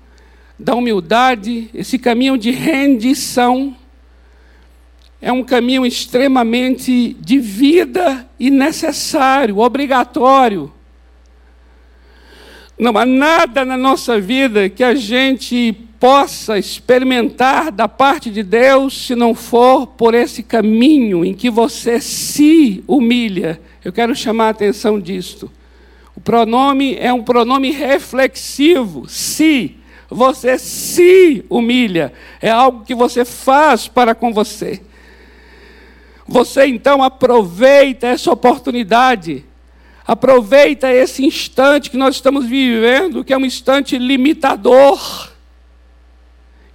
da 0.58 0.74
humildade, 0.74 1.68
esse 1.74 1.98
caminho 1.98 2.38
de 2.38 2.50
rendição, 2.50 3.76
é 5.20 5.32
um 5.32 5.42
caminho 5.42 5.86
extremamente 5.86 7.16
de 7.18 7.38
vida 7.38 8.28
e 8.38 8.50
necessário, 8.50 9.58
obrigatório. 9.58 10.70
Não 12.78 12.96
há 12.98 13.06
nada 13.06 13.64
na 13.64 13.76
nossa 13.76 14.20
vida 14.20 14.68
que 14.68 14.84
a 14.84 14.94
gente 14.94 15.72
possa 15.98 16.58
experimentar 16.58 17.72
da 17.72 17.88
parte 17.88 18.30
de 18.30 18.42
Deus 18.42 19.06
se 19.06 19.14
não 19.14 19.34
for 19.34 19.86
por 19.86 20.12
esse 20.12 20.42
caminho 20.42 21.24
em 21.24 21.32
que 21.32 21.48
você 21.48 22.00
se 22.00 22.84
humilha. 22.86 23.58
Eu 23.82 23.92
quero 23.92 24.14
chamar 24.14 24.48
a 24.48 24.50
atenção 24.50 25.00
disto. 25.00 25.50
O 26.14 26.20
pronome 26.20 26.96
é 26.96 27.10
um 27.12 27.22
pronome 27.22 27.70
reflexivo, 27.70 29.08
se 29.08 29.76
você 30.08 30.58
se 30.58 31.44
humilha, 31.48 32.12
é 32.40 32.50
algo 32.50 32.84
que 32.84 32.94
você 32.94 33.24
faz 33.24 33.88
para 33.88 34.14
com 34.14 34.32
você. 34.32 34.82
Você 36.26 36.66
então 36.66 37.02
aproveita 37.02 38.06
essa 38.06 38.32
oportunidade, 38.32 39.44
aproveita 40.06 40.90
esse 40.90 41.24
instante 41.24 41.90
que 41.90 41.96
nós 41.96 42.16
estamos 42.16 42.46
vivendo, 42.46 43.22
que 43.22 43.32
é 43.32 43.38
um 43.38 43.44
instante 43.44 43.98
limitador, 43.98 45.30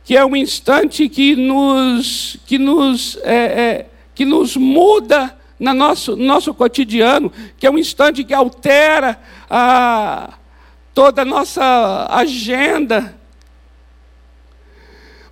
que 0.03 0.15
é 0.15 0.25
um 0.25 0.36
instante 0.36 1.09
que 1.09 1.36
nos, 1.36 2.38
que 2.45 2.57
nos, 2.57 3.17
é, 3.24 3.36
é, 3.36 3.86
que 4.13 4.25
nos 4.25 4.55
muda 4.55 5.36
no 5.59 5.74
nosso, 5.74 6.15
nosso 6.15 6.53
cotidiano, 6.53 7.31
que 7.57 7.67
é 7.67 7.71
um 7.71 7.77
instante 7.77 8.24
que 8.24 8.33
altera 8.33 9.19
a, 9.50 10.33
toda 10.93 11.24
a 11.24 11.25
nossa 11.25 12.07
agenda, 12.09 13.18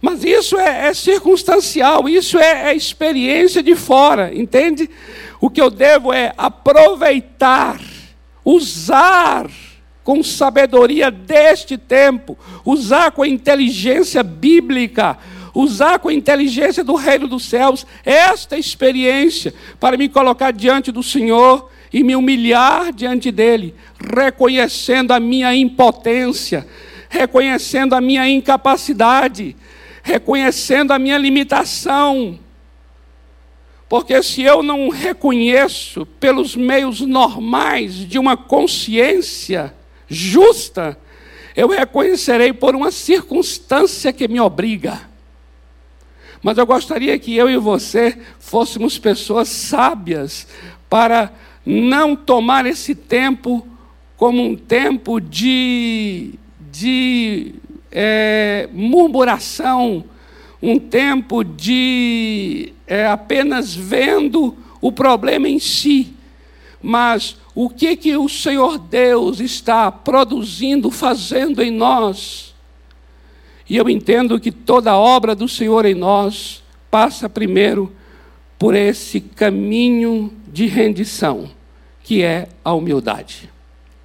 mas 0.02 0.24
isso 0.24 0.58
é, 0.58 0.88
é 0.88 0.94
circunstancial, 0.94 2.08
isso 2.08 2.38
é, 2.38 2.72
é 2.72 2.76
experiência 2.76 3.64
de 3.64 3.76
fora, 3.76 4.34
entende? 4.34 4.90
O 5.40 5.50
que 5.50 5.62
eu 5.62 5.70
devo 5.70 6.14
é 6.14 6.34
aproveitar, 6.38 7.80
usar 8.46 9.50
com 10.04 10.24
sabedoria 10.24 11.12
deste 11.12 11.78
tempo, 11.78 12.38
usar 12.64 13.12
com 13.12 13.24
a 13.24 13.28
inteligência 13.28 14.24
bíblica, 14.24 15.18
usar 15.54 16.00
com 16.00 16.10
a 16.10 16.14
inteligência 16.14 16.84
do 16.84 16.96
reino 16.96 17.28
dos 17.28 17.46
céus 17.46 17.86
esta 18.06 18.58
experiência 18.58 19.54
para 19.80 19.98
me 19.98 20.08
colocar 20.08 20.52
diante 20.52 20.92
do 20.92 21.02
Senhor 21.02 21.70
e 21.92 22.04
me 22.04 22.16
humilhar 22.16 22.94
diante 22.94 23.32
dele, 23.32 23.74
reconhecendo 24.00 25.12
a 25.12 25.20
minha 25.20 25.54
impotência, 25.56 26.68
reconhecendo 27.10 27.94
a 27.94 28.02
minha 28.02 28.30
incapacidade, 28.30 29.56
reconhecendo 30.08 30.92
a 30.94 31.00
minha 31.00 31.18
limitação. 31.18 32.40
Porque 33.90 34.24
se 34.24 34.42
eu 34.42 34.64
não 34.64 34.88
reconheço 34.88 36.06
pelos 36.06 36.56
meios 36.56 37.02
normais 37.02 37.94
de 37.94 38.18
uma 38.18 38.38
consciência 38.38 39.74
justa, 40.08 40.98
eu 41.56 41.68
reconhecerei 41.68 42.54
por 42.54 42.74
uma 42.74 42.90
circunstância 42.90 44.14
que 44.14 44.30
me 44.30 44.40
obriga. 44.40 45.02
Mas 46.42 46.58
eu 46.58 46.66
gostaria 46.66 47.20
que 47.20 47.36
eu 47.36 47.50
e 47.50 47.58
você 47.58 48.18
fôssemos 48.40 48.98
pessoas 48.98 49.50
sábias 49.50 50.48
para 50.90 51.34
não 51.66 52.16
tomar 52.16 52.66
esse 52.66 52.96
tempo 52.96 53.68
como 54.16 54.42
um 54.42 54.56
tempo 54.56 55.20
de, 55.20 56.36
de 56.72 57.56
é, 57.92 58.70
murmuração, 58.74 60.04
um 60.62 60.80
tempo 60.80 61.44
de 61.44 62.74
é, 62.86 63.06
apenas 63.06 63.76
vendo 63.76 64.56
o 64.82 64.92
problema 64.92 65.48
em 65.48 65.60
si, 65.60 66.14
mas 66.82 67.38
o 67.54 67.70
que 67.70 67.96
que 67.96 68.16
o 68.16 68.30
Senhor 68.30 68.78
Deus 68.78 69.40
está 69.40 69.92
produzindo, 69.92 70.92
fazendo 70.92 71.62
em 71.62 71.72
nós. 71.72 72.56
E 73.70 73.76
eu 73.76 73.90
entendo 73.90 74.40
que 74.40 74.52
toda 74.52 74.96
obra 74.96 75.36
do 75.36 75.48
Senhor 75.48 75.86
em 75.86 75.96
nós 75.96 76.64
passa 76.90 77.28
primeiro 77.28 77.92
por 78.58 78.74
esse 78.74 79.20
caminho 79.20 80.32
de 80.48 80.66
rendição, 80.66 81.50
que 82.04 82.24
é 82.24 82.48
a 82.64 82.74
humildade. 82.74 83.50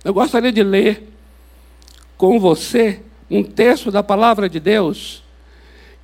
Eu 0.04 0.12
gostaria 0.12 0.50
de 0.50 0.62
ler 0.62 1.08
com 2.16 2.40
você 2.40 3.00
um 3.32 3.42
texto 3.42 3.90
da 3.90 4.02
palavra 4.02 4.48
de 4.48 4.60
Deus 4.60 5.22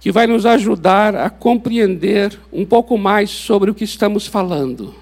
que 0.00 0.10
vai 0.10 0.26
nos 0.26 0.46
ajudar 0.46 1.14
a 1.14 1.28
compreender 1.28 2.38
um 2.52 2.64
pouco 2.64 2.96
mais 2.96 3.30
sobre 3.30 3.70
o 3.70 3.74
que 3.74 3.84
estamos 3.84 4.26
falando. 4.26 4.94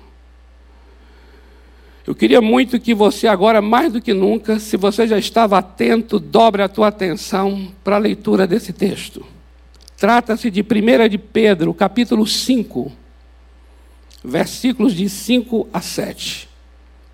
Eu 2.07 2.15
queria 2.15 2.41
muito 2.41 2.81
que 2.81 2.95
você 2.95 3.29
agora, 3.29 3.61
mais 3.61 3.93
do 3.93 4.01
que 4.01 4.15
nunca, 4.15 4.59
se 4.59 4.77
você 4.77 5.07
já 5.07 5.19
estava 5.19 5.59
atento, 5.59 6.19
dobre 6.19 6.63
a 6.63 6.69
tua 6.69 6.89
atenção 6.89 7.69
para 7.85 7.97
a 7.97 7.99
leitura 7.99 8.47
desse 8.47 8.73
texto. 8.73 9.25
Trata-se 9.97 10.51
de 10.51 10.63
1 10.63 11.09
de 11.09 11.19
Pedro, 11.19 11.73
capítulo 11.75 12.27
5, 12.27 12.93
versículos 14.25 14.95
de 14.95 15.09
5 15.09 15.69
a 15.73 15.81
7. 15.81 16.49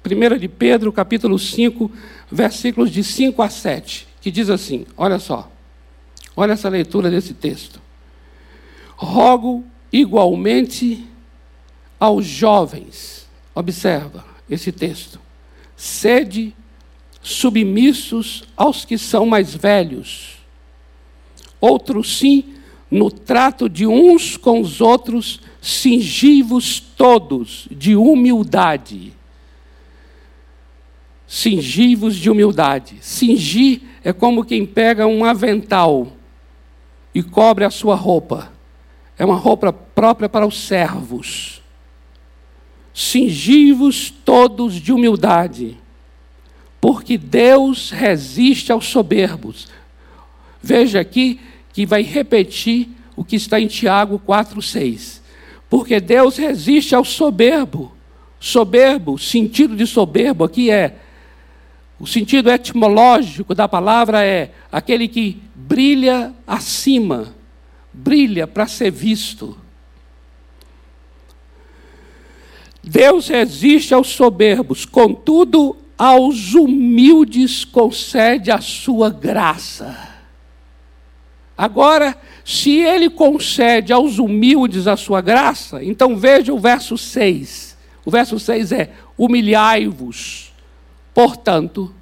1 0.05 0.39
de 0.39 0.49
Pedro, 0.49 0.93
capítulo 0.93 1.39
5, 1.39 1.91
versículos 2.31 2.91
de 2.91 3.03
5 3.03 3.43
a 3.43 3.49
7, 3.49 4.12
que 4.23 4.31
diz 4.31 4.49
assim: 4.49 4.87
olha 4.97 5.19
só, 5.19 5.51
olha 6.35 6.53
essa 6.53 6.69
leitura 6.69 7.11
desse 7.11 7.35
texto. 7.35 7.83
Rogo 8.97 9.65
igualmente 9.93 11.05
aos 11.99 12.25
jovens, 12.25 13.29
observa, 13.55 14.25
esse 14.49 14.73
texto. 14.73 15.21
Sede 15.77 16.55
submissos 17.21 18.45
aos 18.57 18.85
que 18.85 18.97
são 18.97 19.27
mais 19.27 19.55
velhos. 19.55 20.39
Outros 21.61 22.19
sim, 22.19 22.55
no 22.91 23.11
trato 23.11 23.69
de 23.69 23.87
uns 23.87 24.37
com 24.37 24.61
os 24.61 24.81
outros, 24.81 25.41
cingivos 25.61 26.81
todos 26.81 27.69
de 27.71 27.97
humildade. 27.97 29.13
Cingivos 31.27 32.17
de 32.17 32.29
humildade. 32.29 32.99
Cingir 33.01 33.81
é 34.05 34.13
como 34.13 34.45
quem 34.45 34.67
pega 34.67 35.07
um 35.07 35.25
avental 35.25 36.09
e 37.15 37.23
cobre 37.23 37.65
a 37.65 37.71
sua 37.71 37.95
roupa. 37.95 38.53
É 39.19 39.25
uma 39.25 39.37
roupa 39.37 39.73
própria 39.73 40.29
para 40.29 40.47
os 40.47 40.67
servos 40.67 41.63
cingivos 42.95 44.11
todos 44.25 44.75
de 44.75 44.93
humildade, 44.93 45.79
porque 46.81 47.17
Deus 47.17 47.91
resiste 47.91 48.73
aos 48.73 48.87
soberbos. 48.87 49.69
Veja 50.61 51.01
aqui 51.01 51.41
que 51.73 51.87
vai 51.87 52.03
repetir 52.03 52.89
o 53.17 53.25
que 53.25 53.37
está 53.37 53.61
em 53.61 53.67
Tiago 53.67 54.21
4,6. 54.27 55.21
Porque 55.71 56.01
Deus 56.01 56.37
resiste 56.37 56.95
ao 56.95 57.05
soberbo. 57.05 57.93
Soberbo, 58.39 59.19
sentido 59.19 59.77
de 59.77 59.87
soberbo 59.87 60.45
aqui 60.45 60.71
é. 60.71 60.97
O 62.03 62.07
sentido 62.09 62.51
etimológico 62.51 63.55
da 63.55 63.69
palavra 63.69 64.25
é 64.27 64.51
aquele 64.73 65.07
que 65.07 65.41
brilha 65.55 66.35
acima, 66.45 67.33
brilha 67.93 68.45
para 68.45 68.67
ser 68.67 68.91
visto. 68.91 69.57
Deus 72.83 73.29
resiste 73.29 73.95
aos 73.95 74.09
soberbos, 74.09 74.85
contudo, 74.85 75.77
aos 75.97 76.55
humildes 76.55 77.65
concede 77.65 78.51
a 78.51 78.61
sua 78.61 79.09
graça. 79.09 79.97
Agora, 81.57 82.17
se 82.45 82.81
ele 82.81 83.11
concede 83.11 83.93
aos 83.93 84.19
humildes 84.19 84.89
a 84.89 84.97
sua 84.97 85.21
graça, 85.21 85.85
então 85.85 86.17
veja 86.17 86.53
o 86.53 86.59
verso 86.59 86.99
6. 86.99 87.79
O 88.05 88.11
verso 88.11 88.41
6 88.41 88.73
é: 88.73 88.91
humilhai-vos, 89.17 90.52
portanto. 91.15 91.95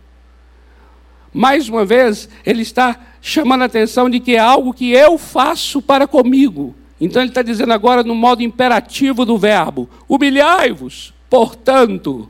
Mais 1.32 1.68
uma 1.68 1.84
vez, 1.84 2.28
ele 2.44 2.62
está 2.62 2.98
chamando 3.20 3.62
a 3.62 3.66
atenção 3.66 4.10
de 4.10 4.18
que 4.18 4.34
é 4.34 4.38
algo 4.38 4.72
que 4.72 4.90
eu 4.90 5.16
faço 5.16 5.80
para 5.80 6.06
comigo. 6.06 6.74
Então 7.00 7.22
ele 7.22 7.30
está 7.30 7.42
dizendo 7.42 7.72
agora 7.72 8.02
no 8.02 8.14
modo 8.14 8.42
imperativo 8.42 9.24
do 9.24 9.38
verbo: 9.38 9.88
humilhai-vos, 10.08 11.14
portanto, 11.28 12.28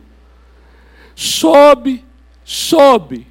sob, 1.14 2.04
sob. 2.44 3.26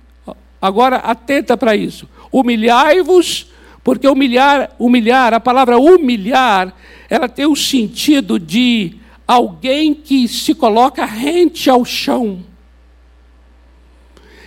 Agora 0.62 0.98
atenta 0.98 1.56
para 1.56 1.76
isso. 1.76 2.10
Humilhai-vos, 2.32 3.48
porque 3.84 4.08
humilhar, 4.08 4.72
humilhar, 4.78 5.34
a 5.34 5.40
palavra 5.40 5.78
humilhar, 5.78 6.74
ela 7.10 7.30
tem 7.30 7.46
o 7.46 7.56
sentido 7.56 8.38
de 8.38 8.98
alguém 9.26 9.94
que 9.94 10.28
se 10.28 10.54
coloca 10.54 11.06
rente 11.06 11.70
ao 11.70 11.86
chão. 11.86 12.44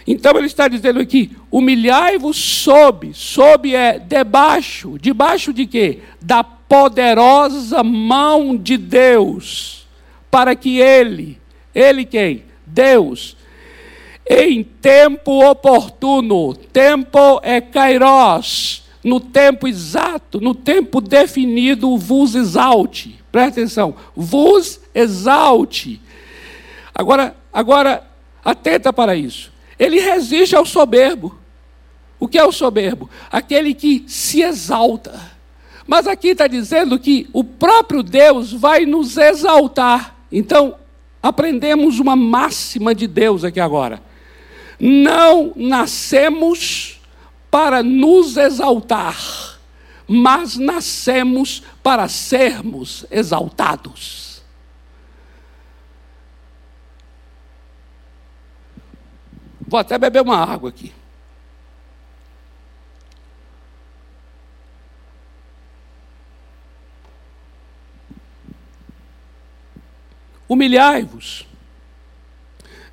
Então 0.07 0.37
ele 0.37 0.47
está 0.47 0.69
dizendo 0.69 1.01
aqui: 1.01 1.31
humilhai-vos 1.51 2.37
sob, 2.37 3.12
sob 3.15 3.75
é 3.75 3.99
debaixo, 3.99 4.99
debaixo 4.99 5.53
de 5.53 5.67
quê? 5.67 6.01
Da 6.21 6.43
poderosa 6.43 7.83
mão 7.83 8.57
de 8.57 8.77
Deus, 8.77 9.87
para 10.31 10.57
que 10.57 10.81
Ele, 10.81 11.38
Ele 11.75 12.05
quem? 12.05 12.45
Deus, 12.67 13.37
em 14.27 14.65
tempo 14.65 15.45
oportuno, 15.45 16.55
tempo 16.55 17.41
é 17.43 17.61
kairos, 17.61 18.85
no 19.05 19.21
tempo 19.21 19.69
exato, 19.69 20.41
no 20.41 20.55
tempo 20.55 21.01
definido, 21.01 21.99
vos 21.99 22.35
exalte. 22.35 23.21
Presta 23.31 23.61
atenção, 23.61 23.95
vos 24.17 24.81
exalte. 24.95 26.01
Agora, 26.95 27.37
agora, 27.53 28.03
atenta 28.45 28.93
para 28.93 29.15
isso. 29.15 29.52
Ele 29.83 29.99
resiste 29.99 30.55
ao 30.55 30.64
soberbo. 30.64 31.37
O 32.21 32.29
que 32.29 32.38
é 32.38 32.45
o 32.45 32.53
soberbo? 32.53 33.11
Aquele 33.29 33.75
que 33.75 34.05
se 34.07 34.40
exalta. 34.40 35.21
Mas 35.85 36.07
aqui 36.07 36.29
está 36.29 36.47
dizendo 36.47 36.97
que 37.01 37.29
o 37.33 37.42
próprio 37.42 38.01
Deus 38.01 38.53
vai 38.53 38.87
nos 38.87 39.16
exaltar. 39.16 40.14
Então, 40.31 40.77
aprendemos 41.21 41.99
uma 41.99 42.14
máxima 42.14 42.95
de 42.95 43.09
Deus 43.09 43.42
aqui 43.42 43.59
agora. 43.59 44.01
Não 44.79 45.53
nascemos 45.57 47.01
para 47.51 47.83
nos 47.83 48.37
exaltar, 48.37 49.59
mas 50.07 50.57
nascemos 50.57 51.61
para 51.83 52.07
sermos 52.07 53.05
exaltados. 53.11 54.32
Vou 59.73 59.81
até 59.81 59.97
beber 59.97 60.21
uma 60.21 60.37
água 60.37 60.69
aqui. 60.69 60.93
humilhai-vos 70.47 71.47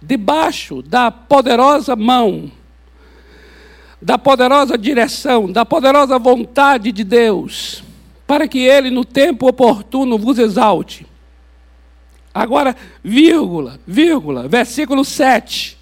debaixo 0.02 0.82
da 0.82 1.12
poderosa 1.12 1.94
mão, 1.94 2.50
da 4.02 4.18
poderosa 4.18 4.78
direção, 4.78 5.52
da 5.52 5.65
poderosa 5.65 6.18
vontade 6.18 6.94
de 6.94 7.04
Deus, 7.04 7.84
para 8.26 8.48
que 8.48 8.60
Ele, 8.60 8.89
no 8.89 9.04
tempo 9.04 9.46
oportuno, 9.46 10.18
vos 10.18 10.39
exalte. 10.39 11.06
Agora, 12.34 12.74
vírgula, 13.04 13.78
vírgula, 13.86 14.48
versículo 14.48 15.04
7. 15.04 15.79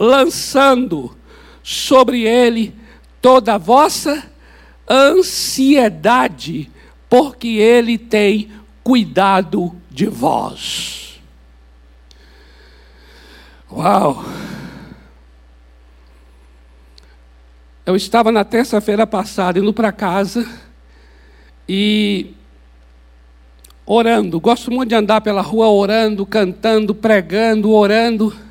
Lançando 0.00 1.16
sobre 1.60 2.22
ele 2.22 2.72
toda 3.20 3.56
a 3.56 3.58
vossa 3.58 4.30
ansiedade, 4.88 6.70
porque 7.10 7.48
ele 7.48 7.98
tem 7.98 8.48
cuidado 8.84 9.74
de 9.90 10.06
vós. 10.06 11.20
Uau! 13.70 14.24
Eu 17.84 17.96
estava 17.96 18.30
na 18.30 18.44
terça-feira 18.44 19.06
passada 19.06 19.58
indo 19.58 19.72
para 19.72 19.90
casa 19.90 20.48
e 21.68 22.34
orando. 23.84 24.38
Gosto 24.38 24.70
muito 24.70 24.90
de 24.90 24.94
andar 24.94 25.22
pela 25.22 25.42
rua 25.42 25.68
orando, 25.68 26.24
cantando, 26.24 26.94
pregando, 26.94 27.72
orando. 27.72 28.47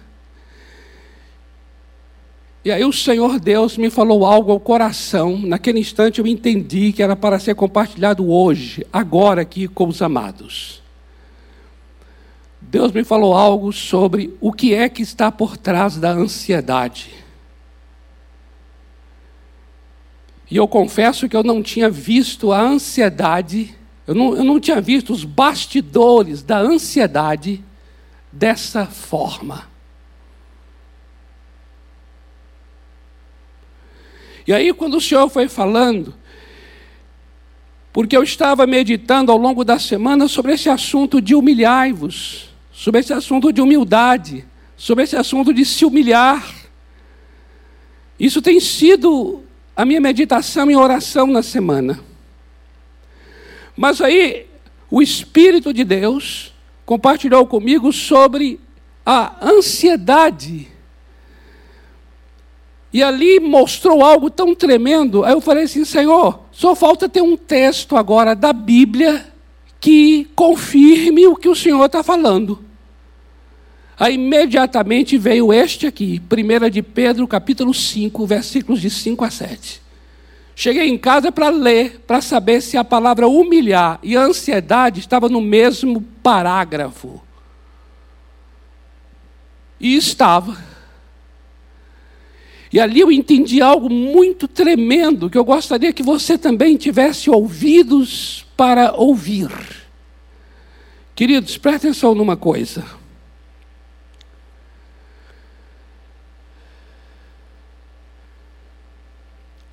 E 2.67 2.71
aí 2.73 2.83
o 2.83 2.91
Senhor 2.91 3.39
Deus 3.39 3.77
me 3.77 3.89
falou 3.89 4.25
algo 4.25 4.51
ao 4.51 4.59
coração. 4.59 5.37
Naquele 5.37 5.79
instante 5.79 6.19
eu 6.19 6.27
entendi 6.27 6.91
que 6.91 7.01
era 7.01 7.15
para 7.15 7.39
ser 7.39 7.55
compartilhado 7.55 8.29
hoje, 8.29 8.85
agora 8.91 9.41
aqui 9.41 9.69
com 9.69 9.87
os 9.87 10.01
amados. 10.01 10.83
Deus 12.59 12.91
me 12.91 13.05
falou 13.05 13.33
algo 13.33 13.71
sobre 13.71 14.35
o 14.41 14.51
que 14.51 14.73
é 14.73 14.89
que 14.89 15.01
está 15.01 15.31
por 15.31 15.55
trás 15.55 15.95
da 15.95 16.11
ansiedade. 16.11 17.09
E 20.51 20.57
eu 20.57 20.67
confesso 20.67 21.29
que 21.29 21.37
eu 21.37 21.43
não 21.43 21.63
tinha 21.63 21.89
visto 21.89 22.51
a 22.51 22.59
ansiedade, 22.59 23.73
eu 24.05 24.13
não, 24.13 24.35
eu 24.35 24.43
não 24.43 24.59
tinha 24.59 24.81
visto 24.81 25.13
os 25.13 25.23
bastidores 25.23 26.43
da 26.43 26.59
ansiedade 26.59 27.63
dessa 28.29 28.85
forma. 28.85 29.76
E 34.47 34.53
aí, 34.53 34.73
quando 34.73 34.95
o 34.95 35.01
Senhor 35.01 35.27
foi 35.29 35.49
falando, 35.49 36.15
porque 37.91 38.15
eu 38.15 38.23
estava 38.23 38.65
meditando 38.65 39.29
ao 39.29 39.37
longo 39.37 39.65
da 39.65 39.77
semana 39.77 40.29
sobre 40.29 40.53
esse 40.53 40.69
assunto 40.69 41.19
de 41.19 41.35
humilhai-vos, 41.35 42.49
sobre 42.71 43.01
esse 43.01 43.11
assunto 43.11 43.51
de 43.51 43.59
humildade, 43.59 44.45
sobre 44.77 45.03
esse 45.03 45.17
assunto 45.17 45.53
de 45.53 45.65
se 45.65 45.83
humilhar. 45.83 46.49
Isso 48.17 48.41
tem 48.41 48.59
sido 48.59 49.43
a 49.75 49.83
minha 49.83 49.99
meditação 49.99 50.71
e 50.71 50.75
oração 50.77 51.27
na 51.27 51.43
semana. 51.43 51.99
Mas 53.75 53.99
aí, 53.99 54.47
o 54.89 55.01
Espírito 55.01 55.73
de 55.73 55.83
Deus 55.83 56.53
compartilhou 56.85 57.45
comigo 57.45 57.91
sobre 57.91 58.61
a 59.05 59.45
ansiedade 59.45 60.67
e 62.91 63.03
ali 63.03 63.39
mostrou 63.39 64.03
algo 64.03 64.29
tão 64.29 64.55
tremendo. 64.55 65.23
Aí 65.23 65.33
eu 65.33 65.41
falei 65.41 65.65
assim: 65.65 65.85
Senhor, 65.85 66.39
só 66.51 66.75
falta 66.75 67.09
ter 67.09 67.21
um 67.21 67.35
texto 67.35 67.95
agora 67.95 68.35
da 68.35 68.53
Bíblia 68.53 69.25
que 69.79 70.27
confirme 70.35 71.27
o 71.27 71.35
que 71.35 71.49
o 71.49 71.55
Senhor 71.55 71.85
está 71.85 72.03
falando. 72.03 72.63
Aí 73.99 74.13
imediatamente 74.13 75.17
veio 75.17 75.51
este 75.51 75.87
aqui, 75.87 76.21
1 76.21 76.69
de 76.69 76.83
Pedro, 76.83 77.27
capítulo 77.27 77.73
5, 77.73 78.27
versículos 78.27 78.79
de 78.79 78.91
5 78.91 79.25
a 79.25 79.29
7. 79.29 79.81
Cheguei 80.55 80.87
em 80.87 80.97
casa 80.97 81.31
para 81.31 81.49
ler, 81.49 82.03
para 82.05 82.21
saber 82.21 82.61
se 82.61 82.77
a 82.77 82.83
palavra 82.83 83.27
humilhar 83.27 83.99
e 84.01 84.15
ansiedade 84.15 84.99
estava 84.99 85.29
no 85.29 85.41
mesmo 85.41 86.01
parágrafo. 86.21 87.21
E 89.79 89.95
estava. 89.95 90.57
E 92.71 92.79
ali 92.79 92.99
eu 92.99 93.11
entendi 93.11 93.61
algo 93.61 93.89
muito 93.89 94.47
tremendo, 94.47 95.29
que 95.29 95.37
eu 95.37 95.45
gostaria 95.45 95.93
que 95.93 96.03
você 96.03 96.37
também 96.37 96.75
tivesse 96.75 97.29
ouvidos 97.29 98.45
para 98.57 98.93
ouvir. 98.93 99.49
Queridos, 101.15 101.57
preste 101.57 101.87
atenção 101.87 102.13
numa 102.13 102.35
coisa. 102.35 102.85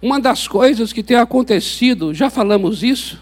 Uma 0.00 0.20
das 0.20 0.46
coisas 0.46 0.92
que 0.92 1.02
tem 1.02 1.16
acontecido, 1.16 2.12
já 2.12 2.28
falamos 2.28 2.82
isso, 2.82 3.18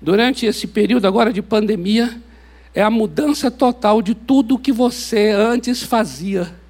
durante 0.00 0.44
esse 0.46 0.66
período 0.66 1.06
agora 1.06 1.32
de 1.32 1.40
pandemia, 1.40 2.20
é 2.74 2.82
a 2.82 2.90
mudança 2.90 3.50
total 3.50 4.02
de 4.02 4.14
tudo 4.14 4.58
que 4.58 4.72
você 4.72 5.30
antes 5.30 5.82
fazia. 5.82 6.61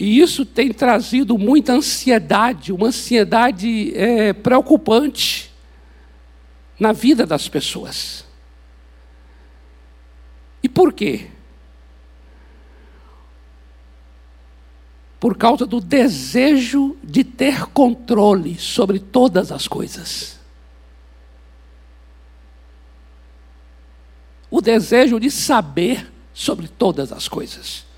E 0.00 0.18
isso 0.18 0.46
tem 0.46 0.72
trazido 0.72 1.36
muita 1.36 1.74
ansiedade, 1.74 2.72
uma 2.72 2.86
ansiedade 2.86 3.94
é, 3.94 4.32
preocupante 4.32 5.52
na 6.78 6.90
vida 6.90 7.26
das 7.26 7.48
pessoas. 7.48 8.24
E 10.62 10.70
por 10.70 10.94
quê? 10.94 11.26
Por 15.20 15.36
causa 15.36 15.66
do 15.66 15.82
desejo 15.82 16.96
de 17.04 17.22
ter 17.22 17.66
controle 17.66 18.58
sobre 18.58 18.98
todas 18.98 19.52
as 19.52 19.68
coisas. 19.68 20.40
O 24.50 24.62
desejo 24.62 25.20
de 25.20 25.30
saber 25.30 26.10
sobre 26.32 26.68
todas 26.68 27.12
as 27.12 27.28
coisas. 27.28 27.89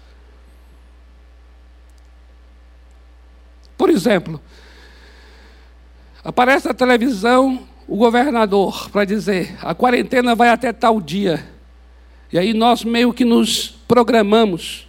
Por 3.83 3.90
exemplo, 3.90 4.40
aparece 6.23 6.68
na 6.68 6.73
televisão 6.73 7.66
o 7.88 7.97
governador 7.97 8.88
para 8.90 9.05
dizer: 9.05 9.59
a 9.61 9.75
quarentena 9.75 10.37
vai 10.37 10.51
até 10.51 10.73
tal 10.73 11.01
dia. 11.01 11.45
E 12.33 12.38
aí 12.38 12.55
nós 12.55 12.85
meio 12.85 13.12
que 13.12 13.25
nos 13.25 13.71
programamos. 13.88 14.87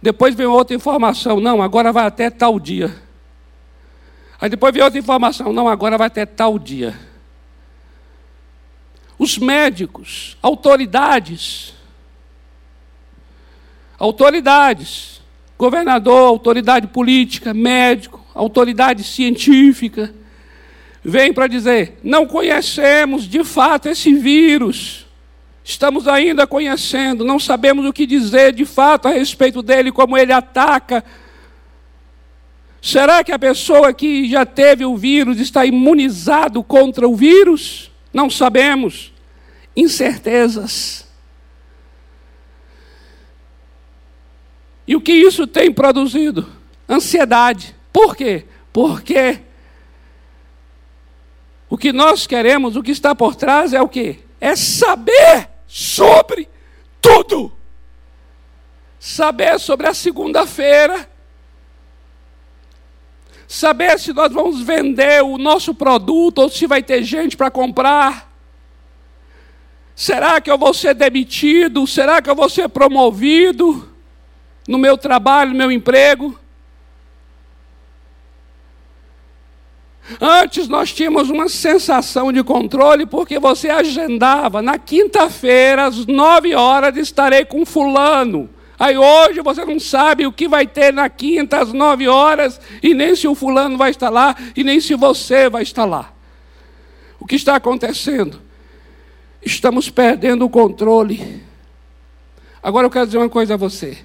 Depois 0.00 0.32
vem 0.36 0.46
outra 0.46 0.76
informação: 0.76 1.40
não, 1.40 1.60
agora 1.60 1.92
vai 1.92 2.06
até 2.06 2.30
tal 2.30 2.60
dia. 2.60 2.94
Aí 4.40 4.48
depois 4.48 4.72
vem 4.72 4.84
outra 4.84 5.00
informação: 5.00 5.52
não, 5.52 5.68
agora 5.68 5.98
vai 5.98 6.06
até 6.06 6.24
tal 6.24 6.56
dia. 6.56 6.96
Os 9.18 9.38
médicos, 9.38 10.36
autoridades, 10.40 11.74
autoridades, 13.98 15.13
governador, 15.58 16.28
autoridade 16.28 16.86
política, 16.88 17.54
médico, 17.54 18.24
autoridade 18.34 19.04
científica, 19.04 20.12
vem 21.02 21.32
para 21.32 21.46
dizer: 21.46 21.98
não 22.02 22.26
conhecemos 22.26 23.28
de 23.28 23.44
fato 23.44 23.88
esse 23.88 24.12
vírus, 24.14 25.06
estamos 25.62 26.08
ainda 26.08 26.46
conhecendo, 26.46 27.24
não 27.24 27.38
sabemos 27.38 27.86
o 27.86 27.92
que 27.92 28.06
dizer 28.06 28.52
de 28.52 28.64
fato 28.64 29.08
a 29.08 29.12
respeito 29.12 29.62
dele, 29.62 29.92
como 29.92 30.18
ele 30.18 30.32
ataca. 30.32 31.04
Será 32.82 33.24
que 33.24 33.32
a 33.32 33.38
pessoa 33.38 33.94
que 33.94 34.28
já 34.28 34.44
teve 34.44 34.84
o 34.84 34.94
vírus 34.94 35.40
está 35.40 35.64
imunizado 35.64 36.62
contra 36.62 37.08
o 37.08 37.16
vírus? 37.16 37.90
Não 38.12 38.28
sabemos. 38.28 39.10
Incertezas. 39.74 41.03
E 44.86 44.94
o 44.94 45.00
que 45.00 45.12
isso 45.12 45.46
tem 45.46 45.72
produzido? 45.72 46.46
Ansiedade. 46.88 47.74
Por 47.92 48.16
quê? 48.16 48.44
Porque 48.72 49.40
o 51.68 51.78
que 51.78 51.92
nós 51.92 52.26
queremos, 52.26 52.76
o 52.76 52.82
que 52.82 52.90
está 52.90 53.14
por 53.14 53.34
trás 53.34 53.72
é 53.72 53.80
o 53.80 53.88
quê? 53.88 54.20
É 54.40 54.54
saber 54.54 55.48
sobre 55.66 56.48
tudo. 57.00 57.52
Saber 58.98 59.58
sobre 59.58 59.86
a 59.86 59.94
segunda-feira. 59.94 61.08
Saber 63.46 63.98
se 63.98 64.12
nós 64.12 64.32
vamos 64.32 64.60
vender 64.60 65.22
o 65.22 65.38
nosso 65.38 65.74
produto 65.74 66.38
ou 66.38 66.48
se 66.48 66.66
vai 66.66 66.82
ter 66.82 67.02
gente 67.02 67.36
para 67.36 67.50
comprar. 67.50 68.32
Será 69.94 70.40
que 70.40 70.50
eu 70.50 70.58
vou 70.58 70.74
ser 70.74 70.94
demitido? 70.94 71.86
Será 71.86 72.20
que 72.20 72.28
eu 72.28 72.34
vou 72.34 72.48
ser 72.48 72.68
promovido? 72.68 73.93
No 74.66 74.78
meu 74.78 74.96
trabalho, 74.96 75.50
no 75.50 75.56
meu 75.56 75.70
emprego. 75.70 76.38
Antes 80.20 80.68
nós 80.68 80.92
tínhamos 80.92 81.30
uma 81.30 81.48
sensação 81.48 82.30
de 82.30 82.42
controle 82.44 83.06
porque 83.06 83.38
você 83.38 83.70
agendava 83.70 84.60
na 84.60 84.78
quinta-feira 84.78 85.86
às 85.86 86.04
nove 86.06 86.54
horas 86.54 86.96
estarei 86.96 87.44
com 87.44 87.64
fulano. 87.64 88.50
Aí 88.78 88.98
hoje 88.98 89.40
você 89.40 89.64
não 89.64 89.80
sabe 89.80 90.26
o 90.26 90.32
que 90.32 90.46
vai 90.46 90.66
ter 90.66 90.92
na 90.92 91.08
quinta 91.08 91.60
às 91.60 91.72
nove 91.72 92.06
horas 92.06 92.60
e 92.82 92.92
nem 92.92 93.16
se 93.16 93.26
o 93.26 93.34
fulano 93.34 93.78
vai 93.78 93.90
estar 93.90 94.10
lá 94.10 94.36
e 94.54 94.62
nem 94.62 94.80
se 94.80 94.94
você 94.94 95.48
vai 95.48 95.62
estar 95.62 95.84
lá. 95.84 96.12
O 97.18 97.26
que 97.26 97.36
está 97.36 97.56
acontecendo? 97.56 98.42
Estamos 99.40 99.88
perdendo 99.88 100.44
o 100.44 100.50
controle. 100.50 101.42
Agora 102.62 102.86
eu 102.86 102.90
quero 102.90 103.06
dizer 103.06 103.18
uma 103.18 103.28
coisa 103.28 103.54
a 103.54 103.56
você. 103.56 103.98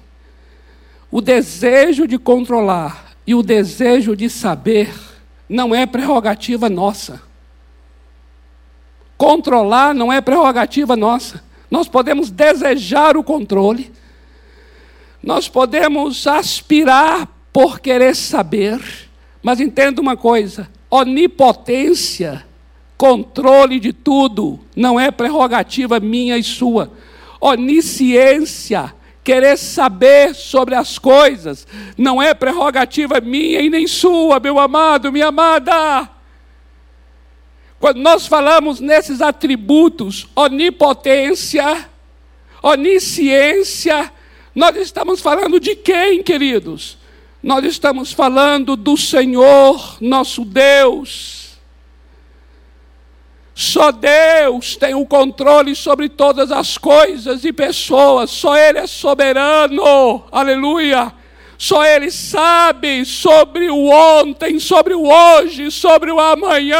O 1.10 1.20
desejo 1.20 2.06
de 2.06 2.18
controlar 2.18 3.16
e 3.26 3.34
o 3.34 3.42
desejo 3.42 4.14
de 4.14 4.30
saber 4.30 4.94
não 5.48 5.74
é 5.74 5.84
prerrogativa 5.86 6.68
nossa. 6.68 7.20
Controlar 9.16 9.94
não 9.94 10.12
é 10.12 10.20
prerrogativa 10.20 10.96
nossa. 10.96 11.42
Nós 11.70 11.88
podemos 11.88 12.30
desejar 12.30 13.16
o 13.16 13.24
controle, 13.24 13.92
nós 15.22 15.48
podemos 15.48 16.26
aspirar 16.26 17.28
por 17.52 17.80
querer 17.80 18.16
saber, 18.16 18.80
mas 19.42 19.60
entenda 19.60 20.00
uma 20.00 20.16
coisa: 20.16 20.68
onipotência, 20.90 22.44
controle 22.96 23.78
de 23.78 23.92
tudo, 23.92 24.60
não 24.74 24.98
é 24.98 25.10
prerrogativa 25.10 26.00
minha 26.00 26.38
e 26.38 26.42
sua. 26.42 26.90
Onisciência, 27.40 28.94
Querer 29.30 29.56
saber 29.56 30.34
sobre 30.34 30.74
as 30.74 30.98
coisas 30.98 31.64
não 31.96 32.20
é 32.20 32.34
prerrogativa 32.34 33.20
minha 33.20 33.60
e 33.60 33.70
nem 33.70 33.86
sua, 33.86 34.40
meu 34.40 34.58
amado, 34.58 35.12
minha 35.12 35.28
amada. 35.28 36.10
Quando 37.78 37.98
nós 37.98 38.26
falamos 38.26 38.80
nesses 38.80 39.22
atributos, 39.22 40.26
onipotência, 40.34 41.88
onisciência, 42.60 44.12
nós 44.52 44.74
estamos 44.74 45.20
falando 45.20 45.60
de 45.60 45.76
quem, 45.76 46.24
queridos? 46.24 46.98
Nós 47.40 47.64
estamos 47.64 48.10
falando 48.10 48.74
do 48.74 48.96
Senhor, 48.96 49.96
nosso 50.00 50.44
Deus 50.44 51.39
só 53.54 53.90
Deus 53.90 54.76
tem 54.76 54.94
o 54.94 55.04
controle 55.04 55.74
sobre 55.74 56.08
todas 56.08 56.50
as 56.50 56.78
coisas 56.78 57.44
e 57.44 57.52
pessoas, 57.52 58.30
só 58.30 58.56
Ele 58.56 58.78
é 58.78 58.86
soberano, 58.86 60.24
aleluia. 60.30 61.12
Só 61.58 61.84
Ele 61.84 62.10
sabe 62.10 63.04
sobre 63.04 63.68
o 63.68 63.90
ontem, 63.90 64.58
sobre 64.58 64.94
o 64.94 65.06
hoje, 65.06 65.70
sobre 65.70 66.10
o 66.10 66.18
amanhã. 66.18 66.78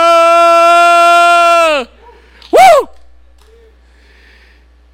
Uh! 2.50 2.88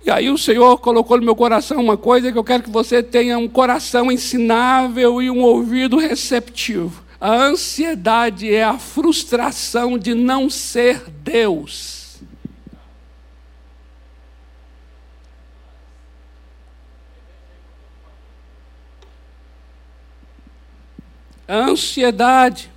E 0.04 0.10
aí 0.10 0.28
o 0.28 0.36
Senhor 0.36 0.78
colocou 0.78 1.18
no 1.18 1.24
meu 1.24 1.36
coração 1.36 1.80
uma 1.80 1.96
coisa 1.96 2.32
que 2.32 2.38
eu 2.38 2.42
quero 2.42 2.64
que 2.64 2.70
você 2.70 3.00
tenha 3.00 3.38
um 3.38 3.48
coração 3.48 4.10
ensinável 4.10 5.22
e 5.22 5.30
um 5.30 5.42
ouvido 5.42 5.98
receptivo. 5.98 7.05
A 7.26 7.32
ansiedade 7.32 8.54
é 8.54 8.62
a 8.62 8.78
frustração 8.78 9.98
de 9.98 10.14
não 10.14 10.48
ser 10.48 11.10
Deus. 11.10 12.20
A 21.48 21.56
ansiedade, 21.56 22.70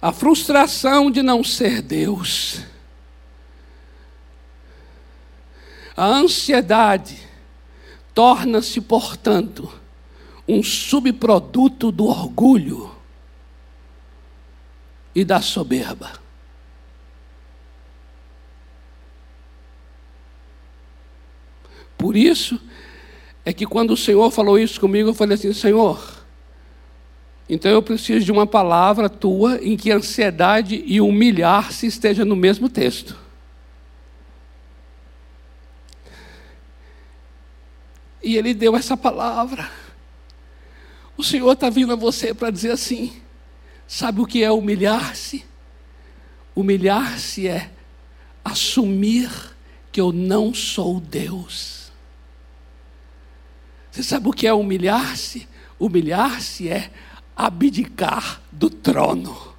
a 0.00 0.12
frustração 0.12 1.10
de 1.10 1.24
não 1.24 1.42
ser 1.42 1.82
Deus. 1.82 2.60
A 5.96 6.06
ansiedade 6.06 7.18
torna-se, 8.14 8.80
portanto, 8.80 9.85
um 10.48 10.62
subproduto 10.62 11.90
do 11.90 12.06
orgulho 12.06 12.90
e 15.14 15.24
da 15.24 15.40
soberba. 15.40 16.12
Por 21.96 22.16
isso 22.16 22.60
é 23.44 23.52
que 23.52 23.66
quando 23.66 23.92
o 23.92 23.96
Senhor 23.96 24.30
falou 24.30 24.58
isso 24.58 24.80
comigo, 24.80 25.08
eu 25.08 25.14
falei 25.14 25.34
assim: 25.34 25.52
Senhor, 25.52 26.24
então 27.48 27.70
eu 27.70 27.82
preciso 27.82 28.24
de 28.24 28.32
uma 28.32 28.46
palavra 28.46 29.08
tua 29.08 29.58
em 29.62 29.76
que 29.76 29.90
ansiedade 29.90 30.82
e 30.86 31.00
humilhar-se 31.00 31.86
esteja 31.86 32.24
no 32.24 32.36
mesmo 32.36 32.68
texto. 32.68 33.16
E 38.22 38.36
ele 38.36 38.52
deu 38.52 38.76
essa 38.76 38.96
palavra. 38.96 39.70
O 41.16 41.24
Senhor 41.24 41.52
está 41.52 41.70
vindo 41.70 41.92
a 41.92 41.96
você 41.96 42.34
para 42.34 42.50
dizer 42.50 42.72
assim: 42.72 43.12
sabe 43.86 44.20
o 44.20 44.26
que 44.26 44.44
é 44.44 44.50
humilhar-se? 44.50 45.44
Humilhar-se 46.54 47.48
é 47.48 47.70
assumir 48.44 49.30
que 49.90 50.00
eu 50.00 50.12
não 50.12 50.52
sou 50.52 51.00
Deus. 51.00 51.90
Você 53.90 54.02
sabe 54.02 54.28
o 54.28 54.32
que 54.32 54.46
é 54.46 54.52
humilhar-se? 54.52 55.48
Humilhar-se 55.78 56.68
é 56.68 56.90
abdicar 57.34 58.42
do 58.52 58.68
trono. 58.68 59.54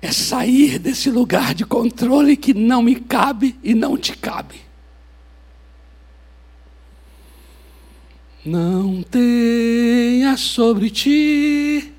É 0.00 0.12
sair 0.12 0.78
desse 0.78 1.10
lugar 1.10 1.54
de 1.54 1.64
controle 1.64 2.36
que 2.36 2.54
não 2.54 2.82
me 2.82 2.94
cabe 2.94 3.58
e 3.62 3.74
não 3.74 3.96
te 3.96 4.16
cabe. 4.16 4.60
Não 8.44 9.02
tenha 9.02 10.36
sobre 10.36 10.90
ti 10.90 11.94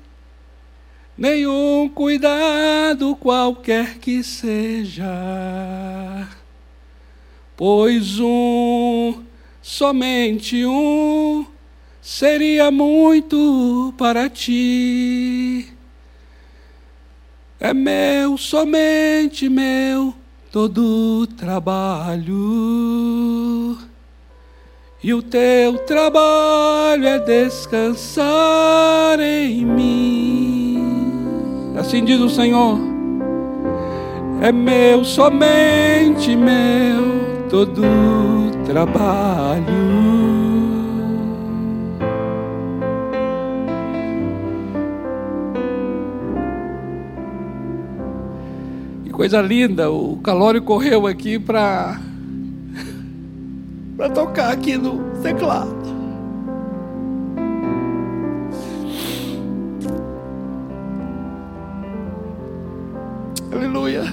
nenhum 1.18 1.88
cuidado 1.88 3.16
qualquer 3.16 3.98
que 3.98 4.22
seja, 4.22 5.08
pois 7.56 8.20
um, 8.20 9.24
somente 9.60 10.64
um, 10.64 11.44
seria 12.00 12.70
muito 12.70 13.92
para 13.98 14.30
ti. 14.30 15.66
É 17.58 17.74
meu, 17.74 18.38
somente 18.38 19.48
meu, 19.48 20.14
todo 20.52 21.26
trabalho 21.26 22.36
e 25.06 25.14
o 25.14 25.22
teu 25.22 25.78
trabalho 25.86 27.06
é 27.06 27.20
descansar 27.20 28.26
em 29.20 29.64
mim. 29.64 31.22
Assim 31.78 32.04
diz 32.04 32.18
o 32.18 32.28
Senhor. 32.28 32.76
É 34.42 34.50
meu, 34.50 35.04
somente 35.04 36.34
meu, 36.34 37.46
todo 37.48 37.82
trabalho. 38.64 39.62
Coisa 49.12 49.40
linda, 49.40 49.88
o 49.88 50.16
Calório 50.16 50.62
correu 50.62 51.06
aqui 51.06 51.38
para 51.38 52.00
para 53.96 54.10
tocar 54.10 54.52
aqui 54.52 54.76
no 54.76 54.98
teclado. 55.22 55.74
Aleluia. 63.50 64.04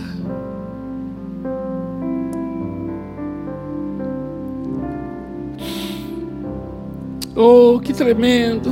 Oh, 7.35 7.79
que 7.79 7.91
tremendo. 7.91 8.71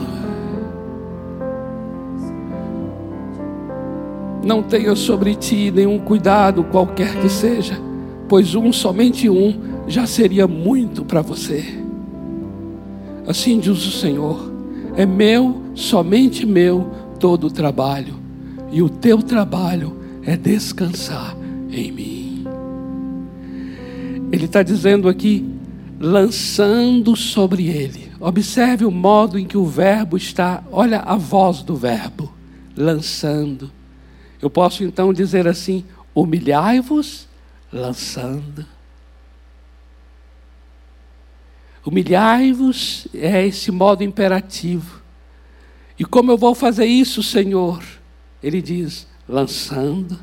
Não 4.44 4.64
tenha 4.64 4.96
sobre 4.96 5.36
ti 5.36 5.72
nenhum 5.72 6.00
cuidado 6.00 6.64
qualquer 6.64 7.16
que 7.20 7.30
seja, 7.30 7.78
pois 8.28 8.56
um, 8.56 8.72
somente 8.72 9.30
um, 9.30 9.71
já 9.88 10.06
seria 10.06 10.48
muito 10.48 11.04
para 11.04 11.22
você. 11.22 11.64
Assim 13.28 13.60
diz 13.60 13.86
o 13.86 13.92
Senhor: 13.92 14.52
é 14.96 15.06
meu, 15.06 15.62
somente 15.76 16.46
meu, 16.46 16.90
todo 17.20 17.48
o 17.48 17.52
trabalho, 17.52 18.16
e 18.72 18.82
o 18.82 18.90
teu 18.90 19.22
trabalho 19.22 19.98
é 20.24 20.36
descansar 20.36 21.36
em 21.70 21.92
mim. 21.92 22.46
Ele 24.32 24.46
está 24.46 24.64
dizendo 24.64 25.10
aqui, 25.10 25.46
lançando 26.00 27.16
sobre 27.16 27.68
ele. 27.68 28.12
Observe 28.20 28.86
o 28.86 28.92
modo 28.92 29.38
em 29.38 29.46
que 29.46 29.58
o 29.58 29.66
verbo 29.66 30.16
está, 30.16 30.64
olha 30.72 31.00
a 31.00 31.16
voz 31.16 31.64
do 31.64 31.76
verbo, 31.76 32.32
lançando. 32.76 33.72
Eu 34.42 34.50
posso 34.50 34.84
então 34.84 35.14
dizer 35.14 35.48
assim: 35.48 35.84
humilhai-vos, 36.16 37.28
lançando. 37.72 38.66
Humilhai-vos 41.86 43.08
é 43.14 43.46
esse 43.46 43.72
modo 43.72 44.04
imperativo. 44.04 45.02
E 45.98 46.06
como 46.06 46.32
eu 46.32 46.38
vou 46.38 46.54
fazer 46.54 46.86
isso, 46.86 47.24
Senhor? 47.24 47.84
Ele 48.42 48.62
diz: 48.62 49.08
lançando 49.28 50.20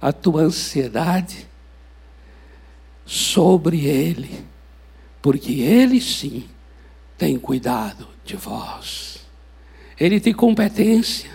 a 0.00 0.12
tua 0.12 0.42
ansiedade 0.42 1.46
sobre 3.04 3.86
Ele, 3.86 4.44
porque 5.22 5.60
Ele 5.60 6.00
sim 6.00 6.44
tem 7.16 7.38
cuidado 7.38 8.06
de 8.24 8.36
vós. 8.36 9.26
Ele 9.98 10.20
tem 10.20 10.34
competência. 10.34 11.30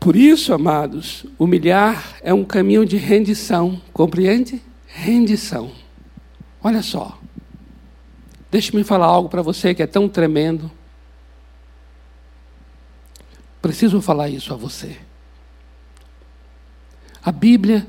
Por 0.00 0.16
isso, 0.16 0.52
amados, 0.52 1.26
humilhar 1.38 2.16
é 2.22 2.32
um 2.32 2.44
caminho 2.44 2.86
de 2.86 2.96
rendição, 2.96 3.80
compreende? 3.92 4.62
Rendição. 4.88 5.70
Olha 6.62 6.82
só. 6.82 7.18
Deixe-me 8.50 8.82
falar 8.82 9.06
algo 9.06 9.28
para 9.28 9.42
você 9.42 9.74
que 9.74 9.82
é 9.82 9.86
tão 9.86 10.08
tremendo. 10.08 10.70
Preciso 13.60 14.00
falar 14.00 14.28
isso 14.28 14.52
a 14.52 14.56
você. 14.56 14.98
A 17.22 17.30
Bíblia 17.30 17.86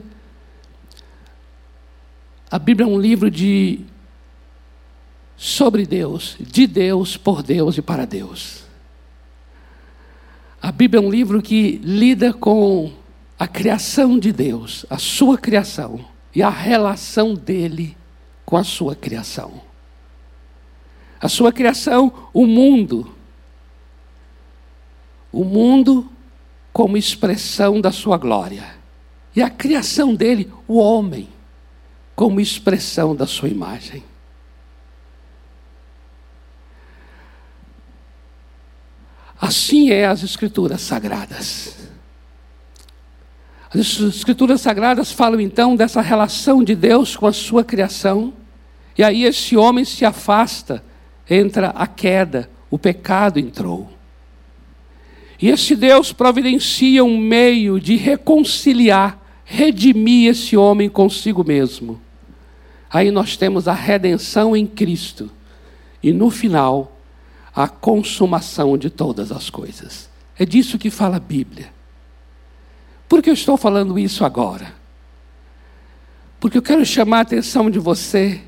a 2.52 2.58
Bíblia 2.58 2.88
é 2.88 2.90
um 2.90 3.00
livro 3.00 3.30
de 3.30 3.82
sobre 5.38 5.86
Deus, 5.86 6.36
de 6.40 6.66
Deus, 6.66 7.16
por 7.16 7.44
Deus 7.44 7.78
e 7.78 7.82
para 7.82 8.06
Deus. 8.06 8.64
A 10.60 10.72
Bíblia 10.72 11.00
é 11.00 11.06
um 11.06 11.12
livro 11.12 11.44
que 11.44 11.80
lida 11.84 12.34
com 12.34 12.92
a 13.38 13.48
criação 13.48 14.18
de 14.18 14.32
Deus, 14.32 14.84
a 14.90 14.98
sua 14.98 15.38
criação 15.38 16.04
e 16.36 16.44
a 16.44 16.50
relação 16.50 17.34
dele 17.34 17.98
com 18.46 18.58
a 18.58 18.63
sua 18.63 18.96
criação. 18.96 19.62
A 21.22 21.28
sua 21.28 21.52
criação, 21.52 22.30
o 22.34 22.46
mundo. 22.46 23.13
O 25.32 25.44
mundo 25.44 26.10
como 26.72 26.98
expressão 26.98 27.82
da 27.82 27.92
sua 27.92 28.18
glória. 28.18 28.78
E 29.36 29.42
a 29.42 29.50
criação 29.50 30.15
dele, 30.15 30.52
o 30.68 30.78
homem, 30.78 31.30
como 32.15 32.39
expressão 32.39 33.15
da 33.15 33.28
sua 33.28 33.50
imagem. 33.50 34.04
Assim 39.39 39.89
é 39.89 40.06
as 40.06 40.22
Escrituras 40.24 40.82
Sagradas. 40.82 41.88
As 43.73 43.99
Escrituras 43.99 44.62
Sagradas 44.62 45.12
falam 45.12 45.39
então 45.39 45.75
dessa 45.75 46.01
relação 46.01 46.63
de 46.63 46.75
Deus 46.75 47.15
com 47.15 47.27
a 47.27 47.34
sua 47.34 47.63
criação, 47.63 48.34
e 48.97 49.03
aí 49.03 49.23
esse 49.23 49.55
homem 49.55 49.86
se 49.86 50.03
afasta, 50.03 50.84
entra 51.29 51.69
a 51.69 51.86
queda, 51.86 52.49
o 52.69 52.79
pecado 52.79 53.39
entrou. 53.39 53.89
E 55.41 55.49
esse 55.49 55.75
Deus 55.75 56.12
providencia 56.12 57.03
um 57.03 57.17
meio 57.17 57.79
de 57.79 57.95
reconciliar, 57.95 59.17
redimir 59.45 60.32
esse 60.32 60.58
homem 60.58 60.89
consigo 60.89 61.43
mesmo. 61.43 62.01
Aí 62.91 63.12
nós 63.12 63.38
temos 63.38 63.67
a 63.67 63.73
redenção 63.73 64.55
em 64.55 64.65
Cristo. 64.65 65.29
E 66.01 66.12
no 66.12 66.29
final, 66.29 66.97
a 67.55 67.67
consumação 67.67 68.77
de 68.77 68.89
todas 68.89 69.32
as 69.32 69.49
coisas. 69.49 70.10
É 70.38 70.45
disso 70.45 70.77
que 70.77 70.89
fala 70.89 71.17
a 71.17 71.19
Bíblia. 71.19 71.79
Por 73.10 73.22
que 73.22 73.30
eu 73.30 73.34
estou 73.34 73.58
falando 73.58 74.00
isso 74.00 74.24
agora? 74.24 74.74
Porque 76.39 76.58
eu 76.58 76.62
quero 76.62 76.86
chamar 76.86 77.17
a 77.17 77.22
atenção 77.22 77.69
de 77.69 77.80
você 77.80 78.41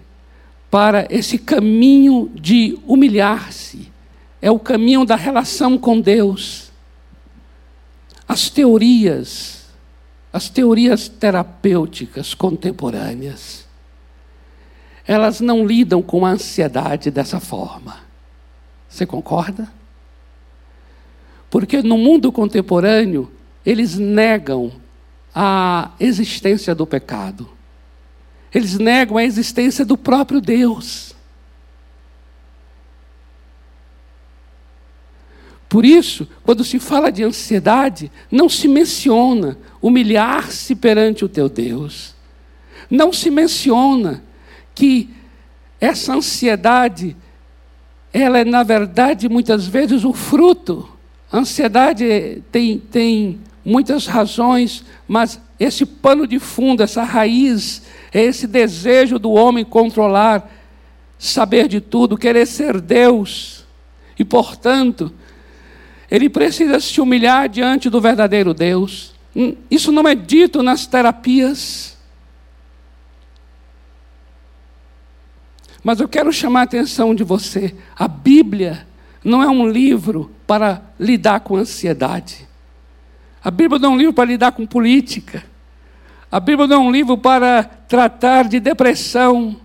para 0.70 1.06
esse 1.10 1.38
caminho 1.38 2.32
de 2.34 2.80
humilhar-se. 2.88 3.92
É 4.42 4.50
o 4.50 4.58
caminho 4.58 5.04
da 5.04 5.18
relação 5.18 5.78
com 5.78 6.00
Deus 6.00 6.72
as 8.32 8.50
teorias, 8.50 9.66
as 10.32 10.48
teorias 10.48 11.10
terapêuticas 11.10 12.34
contemporâneas, 12.34 13.68
elas 15.06 15.42
não 15.42 15.66
lidam 15.66 16.02
com 16.02 16.26
a 16.26 16.30
ansiedade 16.30 17.12
dessa 17.12 17.42
forma. 17.42 17.98
Você 18.88 19.06
concorda? 19.06 19.68
Porque 21.50 21.82
no 21.82 21.98
mundo 21.98 22.32
contemporâneo, 22.32 23.30
eles 23.66 23.98
negam 23.98 24.72
a 25.34 25.92
existência 26.00 26.76
do 26.76 26.86
pecado. 26.86 27.50
Eles 28.54 28.78
negam 28.78 29.18
a 29.18 29.24
existência 29.24 29.86
do 29.86 29.98
próprio 29.98 30.42
Deus. 30.42 31.16
Por 35.70 35.86
isso, 35.86 36.28
quando 36.44 36.66
se 36.66 36.80
fala 36.80 37.10
de 37.10 37.24
ansiedade, 37.24 38.12
não 38.30 38.50
se 38.50 38.68
menciona 38.68 39.58
humilhar-se 39.82 40.76
perante 40.76 41.24
o 41.24 41.30
teu 41.30 41.48
Deus. 41.48 42.14
Não 42.90 43.14
se 43.14 43.32
menciona 43.32 44.22
que 44.76 45.10
essa 45.80 46.14
ansiedade, 46.14 47.16
ela 48.12 48.40
é, 48.40 48.44
na 48.44 48.64
verdade, 48.64 49.30
muitas 49.30 49.66
vezes 49.66 50.04
o 50.04 50.12
fruto. 50.12 50.90
A 51.32 51.38
ansiedade 51.38 52.44
tem, 52.52 52.78
tem 52.78 53.40
muitas 53.64 54.06
razões, 54.06 54.84
mas 55.08 55.40
esse 55.60 55.86
pano 55.86 56.26
de 56.26 56.40
fundo, 56.40 56.84
essa 56.84 57.04
raiz, 57.04 57.84
é 58.12 58.22
esse 58.24 58.48
desejo 58.48 59.20
do 59.20 59.32
homem 59.32 59.64
controlar, 59.64 60.50
saber 61.18 61.68
de 61.68 61.80
tudo, 61.80 62.18
querer 62.18 62.46
ser 62.48 62.82
Deus. 62.82 63.66
E, 64.18 64.26
portanto, 64.26 65.14
ele 66.10 66.30
precisa 66.30 66.80
se 66.80 67.00
humilhar 67.00 67.48
diante 67.48 67.90
do 67.90 68.02
verdadeiro 68.02 68.54
Deus. 68.54 69.14
Hum, 69.36 69.56
isso 69.70 69.92
não 69.92 70.08
é 70.08 70.16
dito 70.16 70.62
nas 70.62 70.86
terapias. 70.86 71.98
Mas 75.84 76.00
eu 76.00 76.08
quero 76.08 76.32
chamar 76.34 76.62
a 76.62 76.64
atenção 76.64 77.16
de 77.16 77.24
você. 77.24 77.76
A 77.96 78.08
Bíblia 78.08 78.86
não 79.24 79.42
é 79.42 79.50
um 79.50 79.68
livro 79.68 80.32
para 80.46 80.82
lidar 81.00 81.40
com 81.40 81.56
ansiedade. 81.56 82.51
A 83.44 83.50
Bíblia 83.50 83.80
não 83.80 83.92
é 83.92 83.94
um 83.94 83.98
livro 83.98 84.14
para 84.14 84.26
lidar 84.26 84.52
com 84.52 84.66
política. 84.66 85.44
A 86.32 86.40
Bíblia 86.40 86.68
não 86.68 86.76
é 86.76 86.80
um 86.80 86.92
livro 86.92 87.18
para 87.18 87.64
tratar 87.64 88.48
de 88.48 88.60
depressão, 88.60 89.58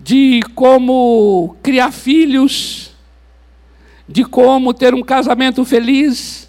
de 0.00 0.40
como 0.54 1.56
criar 1.62 1.92
filhos 1.92 2.88
de 4.08 4.24
como 4.24 4.72
ter 4.72 4.94
um 4.94 5.02
casamento 5.02 5.64
feliz 5.64 6.48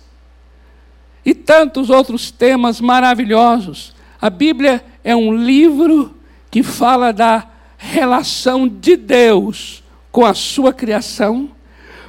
e 1.25 1.36
tantos 1.36 1.89
outros 1.89 2.32
temas 2.32 2.80
maravilhosos. 2.80 3.93
A 4.21 4.30
Bíblia 4.30 4.84
é 5.04 5.13
um 5.15 5.36
livro 5.36 6.15
que 6.49 6.63
fala 6.63 7.12
da 7.12 7.45
relação 7.78 8.67
de 8.67 8.95
Deus 8.95 9.84
com 10.12 10.25
a 10.25 10.34
sua 10.34 10.71
criação, 10.71 11.52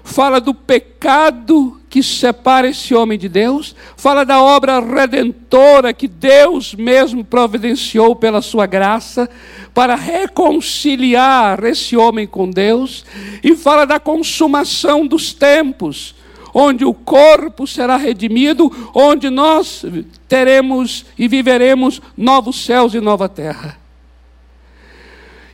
fala 0.03 0.41
do 0.41 0.55
pecado 0.55 1.81
que 1.89 2.03
separa 2.03 2.69
esse 2.69 2.95
homem 2.95 3.19
de 3.19 3.29
Deus, 3.29 3.75
fala 3.97 4.25
da 4.25 4.41
obra 4.43 4.81
redentora 4.81 5.93
que 5.93 6.07
Deus 6.07 6.75
mesmo 6.75 7.25
providenciou 7.25 8.15
pela 8.15 8.41
sua 8.41 8.65
graça 8.65 9.29
para 9.75 9.97
reconciliar 9.97 11.65
esse 11.65 11.97
homem 11.97 12.27
com 12.27 12.49
Deus, 12.49 13.05
e 13.43 13.57
fala 13.57 13.85
da 13.85 13.99
consumação 13.99 15.07
dos 15.07 15.33
tempos, 15.33 16.15
onde 16.55 16.85
o 16.85 16.95
corpo 16.95 17.67
será 17.67 17.97
redimido, 17.97 18.91
onde 18.95 19.31
nós 19.31 19.85
teremos 20.29 21.05
e 21.19 21.27
viveremos 21.29 22.01
novos 22.17 22.65
céus 22.65 22.95
e 22.95 23.01
nova 23.01 23.29
terra. 23.29 23.79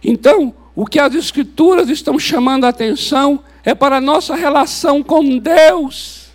Então, 0.04 0.54
o 0.74 0.85
que 0.85 0.98
as 0.98 1.14
Escrituras 1.14 1.88
estão 1.88 2.18
chamando 2.18 2.64
a 2.64 2.68
atenção 2.68 3.40
é 3.40 3.55
para 3.74 3.96
a 3.96 4.00
nossa 4.00 4.35
relação 4.35 5.02
com 5.02 5.38
Deus 5.38 6.26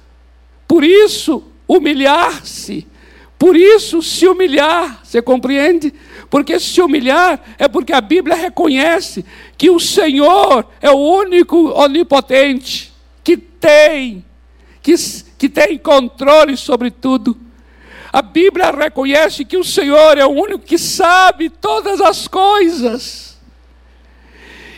por 0.72 0.86
isso, 0.86 1.44
humilhar-se. 1.68 2.88
Por 3.38 3.58
isso, 3.58 4.02
se 4.02 4.26
humilhar, 4.26 5.02
você 5.04 5.22
compreende? 5.22 5.94
Porque 6.30 6.58
se 6.62 6.82
humilhar 6.82 7.44
é 7.60 7.68
porque 7.68 7.92
a 7.92 8.00
Bíblia 8.00 8.38
reconhece 8.38 9.26
que 9.58 9.70
o 9.70 9.82
Senhor 9.82 10.66
é 10.80 10.90
o 10.90 10.96
único 10.96 11.78
onipotente 11.78 12.94
que 13.22 13.36
tem, 13.36 14.24
que, 14.82 14.96
que 15.38 15.50
tem 15.50 15.78
controle 15.78 16.56
sobre 16.56 16.90
tudo. 16.90 17.36
A 18.14 18.22
Bíblia 18.22 18.72
reconhece 18.72 19.44
que 19.44 19.58
o 19.58 19.64
Senhor 19.66 20.18
é 20.18 20.26
o 20.26 20.30
único 20.30 20.60
que 20.60 20.78
sabe 20.78 21.50
todas 21.50 22.00
as 22.00 22.30
coisas. 22.30 23.31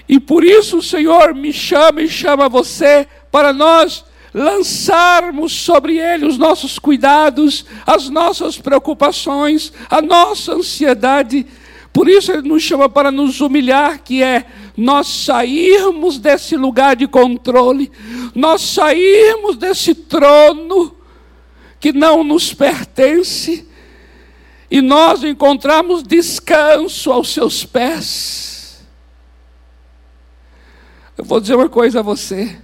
E 0.08 0.20
por 0.20 0.44
isso 0.44 0.78
o 0.78 0.84
Senhor 0.84 1.34
me 1.34 1.54
chama 1.54 2.02
e 2.02 2.10
chama 2.10 2.50
você 2.50 3.08
para 3.32 3.54
nós 3.54 4.04
lançarmos 4.34 5.54
sobre 5.54 5.98
Ele 6.00 6.26
os 6.26 6.38
nossos 6.38 6.80
cuidados, 6.80 7.66
as 7.86 8.10
nossas 8.10 8.58
preocupações, 8.58 9.72
a 9.90 10.02
nossa 10.02 10.54
ansiedade. 10.54 11.46
Por 11.92 12.10
isso 12.10 12.32
Ele 12.32 12.48
nos 12.48 12.64
chama 12.64 12.90
para 12.90 13.12
nos 13.12 13.40
humilhar, 13.40 14.02
que 14.04 14.24
é 14.24 14.46
nós 14.76 15.08
sairmos 15.08 16.18
desse 16.18 16.58
lugar 16.58 16.96
de 16.96 17.08
controle, 17.08 17.92
nós 18.34 18.62
sairmos 18.62 19.56
desse 19.56 19.94
trono 19.94 20.96
que 21.80 21.94
não 21.94 22.24
nos 22.24 22.54
pertence, 22.54 23.68
e 24.72 24.82
nós 24.82 25.24
encontramos 25.24 26.02
descanso 26.02 27.12
aos 27.12 27.32
seus 27.32 27.64
pés. 27.64 28.53
Eu 31.18 31.24
vou 31.24 31.40
dizer 31.40 31.56
uma 31.56 31.70
coisa 31.70 32.00
a 32.00 32.04
você. 32.04 32.60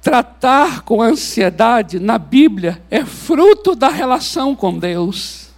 Tratar 0.00 0.82
com 0.82 1.00
ansiedade 1.00 1.98
na 1.98 2.18
Bíblia 2.18 2.82
é 2.90 3.04
fruto 3.04 3.74
da 3.74 3.88
relação 3.88 4.54
com 4.54 4.78
Deus. 4.78 5.48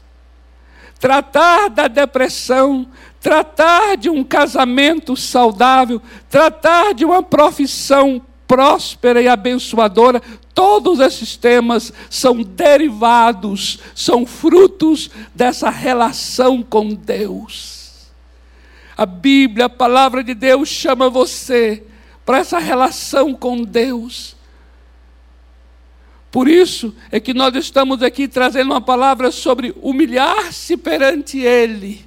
Tratar 1.01 1.69
da 1.69 1.89
depressão, 1.89 2.87
tratar 3.21 3.97
de 3.97 4.09
um 4.09 4.23
casamento 4.23 5.17
saudável, 5.17 6.01
tratar 6.29 6.95
de 6.95 7.05
uma 7.05 7.23
profissão 7.23 8.23
próspera 8.47 9.21
e 9.21 9.27
abençoadora, 9.27 10.23
todos 10.55 11.01
esses 11.01 11.37
temas 11.37 11.93
são 12.09 12.43
derivados, 12.43 13.81
são 13.95 14.25
frutos 14.25 15.11
dessa 15.35 15.71
relação 15.71 16.63
com 16.63 16.95
Deus. 16.95 18.11
A 18.97 19.05
Bíblia, 19.05 19.67
a 19.67 19.71
palavra 19.71 20.23
de 20.23 20.35
Deus, 20.35 20.69
chama 20.69 21.11
você 21.11 21.83
para 22.25 22.39
essa 22.39 22.59
relação 22.59 23.35
com 23.35 23.63
Deus. 23.63 24.37
Por 26.31 26.49
isso 26.49 26.95
é 27.13 27.21
que 27.21 27.33
nós 27.33 27.55
estamos 27.55 28.03
aqui 28.03 28.27
trazendo 28.27 28.73
uma 28.73 28.81
palavra 28.81 29.31
sobre 29.31 29.75
humilhar-se 29.81 30.77
perante 30.77 31.39
Ele. 31.39 32.05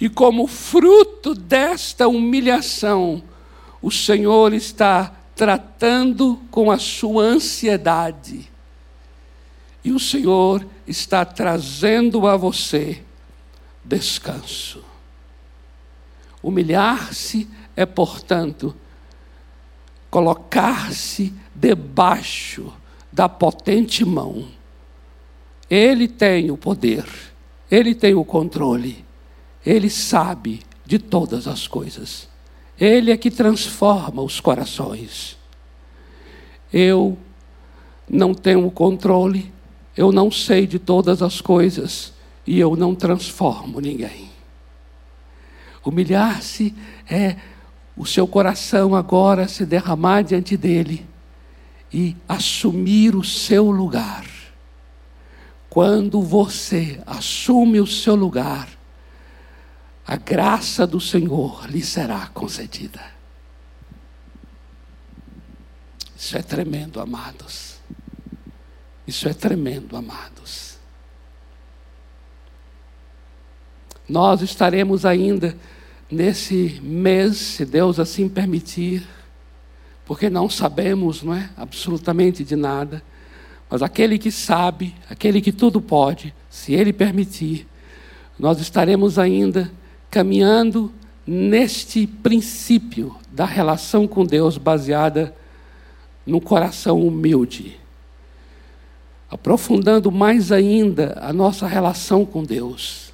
E 0.00 0.08
como 0.08 0.46
fruto 0.46 1.34
desta 1.34 2.06
humilhação, 2.06 3.22
o 3.82 3.90
Senhor 3.90 4.52
está 4.52 5.12
tratando 5.34 6.40
com 6.50 6.70
a 6.70 6.78
sua 6.78 7.24
ansiedade. 7.24 8.48
E 9.84 9.90
o 9.90 9.98
Senhor 9.98 10.64
está 10.86 11.24
trazendo 11.24 12.26
a 12.26 12.36
você 12.36 13.02
descanso. 13.84 14.84
Humilhar-se 16.42 17.48
é, 17.74 17.86
portanto, 17.86 18.76
colocar-se 20.10 21.32
debaixo 21.54 22.72
da 23.12 23.28
potente 23.28 24.04
mão. 24.04 24.46
Ele 25.68 26.08
tem 26.08 26.50
o 26.50 26.56
poder, 26.56 27.04
ele 27.70 27.94
tem 27.94 28.14
o 28.14 28.24
controle, 28.24 29.04
ele 29.64 29.90
sabe 29.90 30.60
de 30.84 30.98
todas 30.98 31.46
as 31.46 31.66
coisas. 31.66 32.28
Ele 32.80 33.10
é 33.10 33.16
que 33.16 33.30
transforma 33.30 34.22
os 34.22 34.40
corações. 34.40 35.36
Eu 36.72 37.18
não 38.08 38.32
tenho 38.32 38.66
o 38.66 38.70
controle, 38.70 39.52
eu 39.96 40.12
não 40.12 40.30
sei 40.30 40.66
de 40.66 40.78
todas 40.78 41.22
as 41.22 41.40
coisas 41.40 42.12
e 42.46 42.58
eu 42.58 42.76
não 42.76 42.94
transformo 42.94 43.80
ninguém. 43.80 44.30
Humilhar-se 45.84 46.74
é 47.10 47.36
o 47.98 48.06
seu 48.06 48.28
coração 48.28 48.94
agora 48.94 49.48
se 49.48 49.66
derramar 49.66 50.22
diante 50.22 50.56
dele 50.56 51.04
e 51.92 52.16
assumir 52.28 53.16
o 53.16 53.24
seu 53.24 53.72
lugar. 53.72 54.24
Quando 55.68 56.22
você 56.22 57.02
assume 57.04 57.80
o 57.80 57.86
seu 57.86 58.14
lugar, 58.14 58.68
a 60.06 60.16
graça 60.16 60.86
do 60.86 61.00
Senhor 61.00 61.68
lhe 61.68 61.82
será 61.82 62.28
concedida. 62.28 63.04
Isso 66.16 66.38
é 66.38 66.42
tremendo, 66.42 67.00
amados. 67.00 67.78
Isso 69.06 69.28
é 69.28 69.34
tremendo, 69.34 69.96
amados. 69.96 70.78
Nós 74.08 74.40
estaremos 74.40 75.04
ainda 75.04 75.56
nesse 76.10 76.80
mês, 76.82 77.36
se 77.36 77.64
Deus 77.64 77.98
assim 77.98 78.28
permitir, 78.28 79.06
porque 80.04 80.30
não 80.30 80.48
sabemos, 80.48 81.22
não 81.22 81.34
é, 81.34 81.50
absolutamente 81.56 82.42
de 82.42 82.56
nada, 82.56 83.02
mas 83.68 83.82
aquele 83.82 84.18
que 84.18 84.30
sabe, 84.30 84.94
aquele 85.10 85.40
que 85.40 85.52
tudo 85.52 85.80
pode, 85.80 86.34
se 86.48 86.72
ele 86.72 86.92
permitir, 86.92 87.66
nós 88.38 88.60
estaremos 88.60 89.18
ainda 89.18 89.70
caminhando 90.10 90.90
neste 91.26 92.06
princípio 92.06 93.14
da 93.30 93.44
relação 93.44 94.08
com 94.08 94.24
Deus 94.24 94.56
baseada 94.56 95.34
no 96.24 96.40
coração 96.40 97.06
humilde, 97.06 97.78
aprofundando 99.30 100.10
mais 100.10 100.50
ainda 100.50 101.18
a 101.20 101.34
nossa 101.34 101.66
relação 101.66 102.24
com 102.24 102.42
Deus 102.42 103.07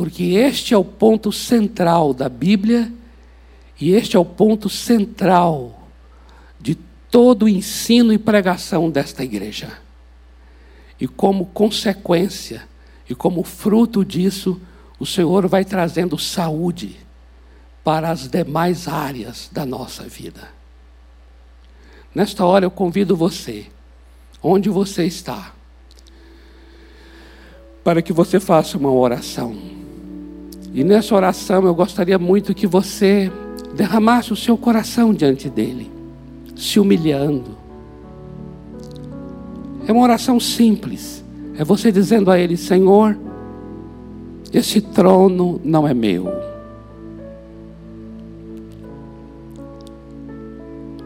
porque 0.00 0.24
este 0.32 0.72
é 0.72 0.78
o 0.78 0.82
ponto 0.82 1.30
central 1.30 2.14
da 2.14 2.26
Bíblia 2.26 2.90
e 3.78 3.92
este 3.92 4.16
é 4.16 4.18
o 4.18 4.24
ponto 4.24 4.66
central 4.66 5.86
de 6.58 6.74
todo 7.10 7.42
o 7.42 7.48
ensino 7.50 8.10
e 8.10 8.16
pregação 8.16 8.88
desta 8.88 9.22
igreja. 9.22 9.78
E 10.98 11.06
como 11.06 11.44
consequência 11.44 12.66
e 13.10 13.14
como 13.14 13.42
fruto 13.42 14.02
disso, 14.02 14.58
o 14.98 15.04
Senhor 15.04 15.46
vai 15.46 15.66
trazendo 15.66 16.18
saúde 16.18 16.96
para 17.84 18.08
as 18.08 18.26
demais 18.26 18.88
áreas 18.88 19.50
da 19.52 19.66
nossa 19.66 20.04
vida. 20.04 20.48
Nesta 22.14 22.46
hora 22.46 22.64
eu 22.64 22.70
convido 22.70 23.14
você, 23.14 23.66
onde 24.42 24.70
você 24.70 25.04
está, 25.04 25.52
para 27.84 28.00
que 28.00 28.14
você 28.14 28.40
faça 28.40 28.78
uma 28.78 28.90
oração 28.90 29.78
e 30.72 30.84
nessa 30.84 31.14
oração 31.14 31.64
eu 31.64 31.74
gostaria 31.74 32.18
muito 32.18 32.54
que 32.54 32.66
você 32.66 33.30
derramasse 33.74 34.32
o 34.32 34.36
seu 34.36 34.56
coração 34.56 35.12
diante 35.12 35.48
dele, 35.48 35.90
se 36.54 36.78
humilhando. 36.78 37.58
É 39.86 39.92
uma 39.92 40.02
oração 40.02 40.38
simples. 40.38 41.24
É 41.58 41.64
você 41.64 41.90
dizendo 41.90 42.30
a 42.30 42.38
ele: 42.38 42.56
Senhor, 42.56 43.18
esse 44.52 44.80
trono 44.80 45.60
não 45.64 45.86
é 45.86 45.92
meu. 45.92 46.28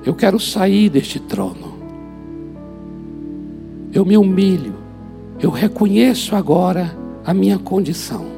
Eu 0.05 0.15
quero 0.15 0.39
sair 0.39 0.91
deste 0.91 1.19
trono. 1.19 1.73
Eu 3.93 4.05
me 4.05 4.19
humilho. 4.19 4.75
Eu 5.41 5.51
reconheço 5.51 6.37
agora 6.37 6.95
a 7.25 7.33
minha 7.33 7.59
condição. 7.59 8.34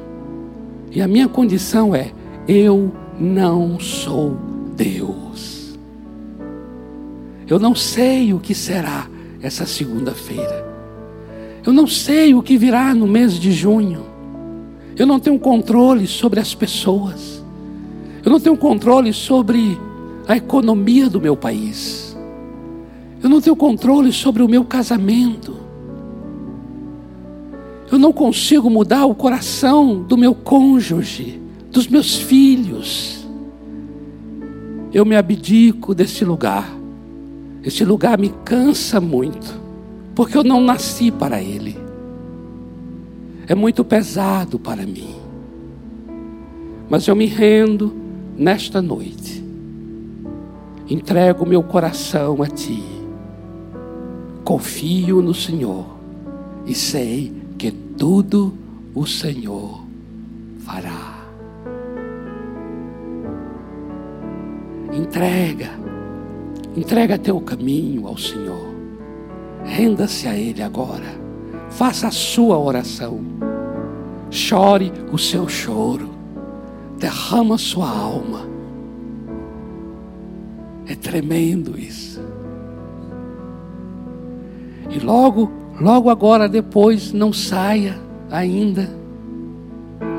E 0.91 1.01
a 1.01 1.07
minha 1.07 1.27
condição 1.27 1.93
é: 1.93 2.11
eu 2.47 2.91
não 3.19 3.79
sou 3.79 4.37
Deus. 4.75 5.77
Eu 7.47 7.59
não 7.59 7.73
sei 7.73 8.33
o 8.33 8.39
que 8.39 8.53
será 8.53 9.07
essa 9.41 9.65
segunda-feira. 9.65 10.65
Eu 11.65 11.73
não 11.73 11.87
sei 11.87 12.33
o 12.33 12.41
que 12.41 12.57
virá 12.57 12.93
no 12.93 13.07
mês 13.07 13.33
de 13.33 13.51
junho. 13.51 14.05
Eu 14.97 15.05
não 15.05 15.19
tenho 15.19 15.37
controle 15.37 16.07
sobre 16.07 16.39
as 16.39 16.55
pessoas. 16.55 17.43
Eu 18.23 18.31
não 18.31 18.39
tenho 18.39 18.57
controle 18.57 19.13
sobre 19.13 19.77
a 20.27 20.35
economia 20.35 21.09
do 21.09 21.21
meu 21.21 21.37
país. 21.37 22.17
Eu 23.21 23.29
não 23.29 23.41
tenho 23.41 23.55
controle 23.55 24.11
sobre 24.11 24.43
o 24.43 24.47
meu 24.47 24.63
casamento. 24.65 25.66
Eu 27.89 27.97
não 27.97 28.11
consigo 28.11 28.69
mudar 28.69 29.05
o 29.05 29.15
coração 29.15 30.03
do 30.03 30.17
meu 30.17 30.35
cônjuge, 30.35 31.39
dos 31.71 31.87
meus 31.87 32.17
filhos. 32.17 33.25
Eu 34.93 35.05
me 35.05 35.15
abdico 35.15 35.95
desse 35.95 36.25
lugar. 36.25 36.69
Esse 37.63 37.85
lugar 37.85 38.17
me 38.17 38.29
cansa 38.43 38.99
muito, 38.99 39.59
porque 40.13 40.37
eu 40.37 40.43
não 40.43 40.61
nasci 40.61 41.11
para 41.11 41.41
ele. 41.41 41.77
É 43.47 43.55
muito 43.55 43.83
pesado 43.85 44.59
para 44.59 44.85
mim. 44.85 45.15
Mas 46.89 47.07
eu 47.07 47.15
me 47.15 47.25
rendo 47.25 47.93
nesta 48.37 48.81
noite. 48.81 49.43
Entrego 50.89 51.45
meu 51.45 51.63
coração 51.63 52.41
a 52.41 52.47
ti. 52.47 52.83
Confio 54.43 55.21
no 55.21 55.33
Senhor 55.33 55.85
e 56.65 56.73
sei 56.73 57.46
que 57.57 57.71
tudo 57.71 58.53
o 58.93 59.05
Senhor 59.05 59.83
fará. 60.59 61.25
Entrega, 64.93 65.71
entrega 66.75 67.17
teu 67.17 67.39
caminho 67.41 68.07
ao 68.07 68.17
Senhor, 68.17 68.73
renda-se 69.63 70.27
a 70.27 70.35
Ele 70.35 70.61
agora, 70.61 71.19
faça 71.69 72.07
a 72.07 72.11
sua 72.11 72.57
oração, 72.57 73.19
chore 74.29 74.91
o 75.11 75.17
seu 75.17 75.47
choro, 75.47 76.09
derrama 76.97 77.57
sua 77.57 77.89
alma. 77.89 78.47
É 80.87 80.95
tremendo 80.95 81.77
isso. 81.77 82.21
E 84.89 84.99
logo 84.99 85.51
Logo 85.79 86.09
agora, 86.09 86.49
depois, 86.49 87.13
não 87.13 87.31
saia 87.31 87.99
ainda. 88.31 88.89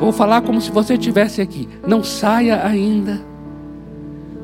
Vou 0.00 0.12
falar 0.12 0.42
como 0.42 0.61
se 0.61 0.70
você 0.70 0.94
estivesse 0.94 1.40
aqui. 1.40 1.68
Não 1.86 2.04
saia 2.04 2.64
ainda. 2.64 3.20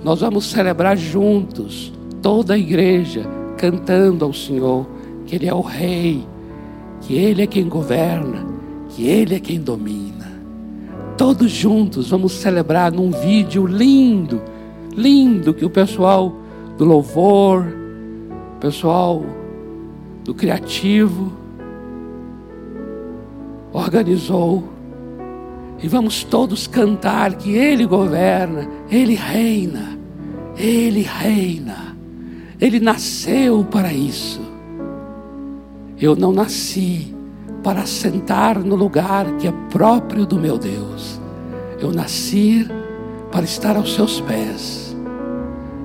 Nós 0.02 0.20
vamos 0.20 0.50
celebrar 0.50 0.96
juntos, 0.96 1.92
toda 2.20 2.54
a 2.54 2.58
igreja, 2.58 3.24
cantando 3.56 4.24
ao 4.24 4.32
Senhor, 4.32 4.86
que 5.24 5.36
Ele 5.36 5.46
é 5.46 5.54
o 5.54 5.60
Rei, 5.60 6.26
que 7.00 7.14
Ele 7.14 7.42
é 7.42 7.46
quem 7.46 7.68
governa, 7.68 8.44
que 8.90 9.06
Ele 9.06 9.36
é 9.36 9.40
quem 9.40 9.60
domina. 9.60 10.32
Todos 11.16 11.50
juntos 11.50 12.10
vamos 12.10 12.32
celebrar 12.32 12.90
num 12.90 13.12
vídeo 13.12 13.66
lindo, 13.66 14.42
lindo, 14.94 15.54
que 15.54 15.64
o 15.64 15.70
pessoal 15.70 16.34
do 16.76 16.84
louvor, 16.84 17.64
pessoal 18.60 19.24
do 20.24 20.34
criativo, 20.34 21.32
organizou. 23.72 24.64
E 25.82 25.88
vamos 25.88 26.24
todos 26.24 26.66
cantar 26.66 27.34
que 27.34 27.54
Ele 27.54 27.84
governa, 27.84 28.66
Ele 28.90 29.14
reina, 29.14 29.98
Ele 30.56 31.02
reina, 31.02 31.94
Ele 32.58 32.80
nasceu 32.80 33.64
para 33.64 33.92
isso. 33.92 34.40
Eu 36.00 36.16
não 36.16 36.32
nasci 36.32 37.14
para 37.62 37.86
sentar 37.86 38.58
no 38.58 38.74
lugar 38.74 39.26
que 39.36 39.46
é 39.46 39.52
próprio 39.70 40.24
do 40.24 40.38
meu 40.38 40.56
Deus. 40.56 41.20
Eu 41.78 41.92
nasci 41.92 42.66
para 43.30 43.44
estar 43.44 43.76
aos 43.76 43.94
seus 43.94 44.20
pés. 44.20 44.96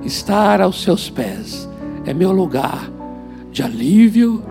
Estar 0.02 0.62
aos 0.62 0.82
seus 0.82 1.10
pés 1.10 1.68
é 2.06 2.14
meu 2.14 2.32
lugar 2.32 2.99
de 3.50 3.62
alívio 3.62 4.42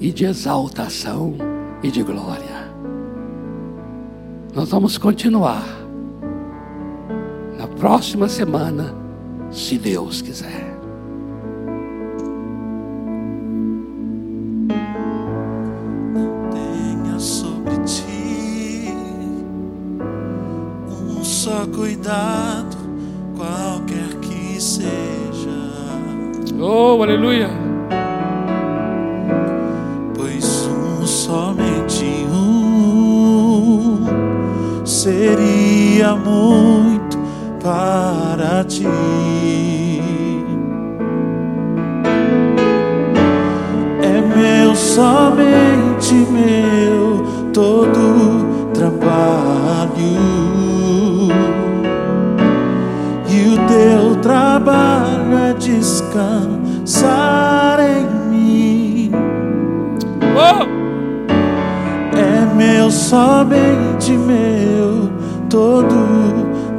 e 0.00 0.12
de 0.12 0.24
exaltação 0.24 1.34
e 1.82 1.90
de 1.90 2.02
glória. 2.02 2.66
Nós 4.54 4.70
vamos 4.70 4.98
continuar 4.98 5.76
próxima 7.78 8.28
semana, 8.28 8.94
se 9.50 9.78
Deus 9.78 10.22
quiser. 10.22 10.74
Cuidado, 21.74 22.75
Oh, 26.58 27.02
aleluia. 27.02 27.50
Pois 30.16 30.66
um 30.66 31.06
somente 31.06 32.26
um 32.32 34.06
seria 34.86 36.16
muito 36.16 37.18
para 37.62 38.64
ti. 38.64 38.86
É 44.02 44.20
meu, 44.34 44.74
somente 44.74 46.14
meu, 46.30 47.22
todo 47.52 48.72
trabalho. 48.72 49.96
E 53.28 53.48
o 53.48 53.56
teu 53.66 54.16
trabalho 54.22 55.15
descansar 55.66 57.00
em 57.80 58.06
mim. 58.30 59.10
Oh, 60.36 60.64
É 62.16 62.54
meu, 62.54 62.90
somente 62.90 64.12
meu, 64.12 65.10
todo 65.50 65.96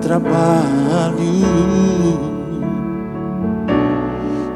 trabalho. 0.01 0.37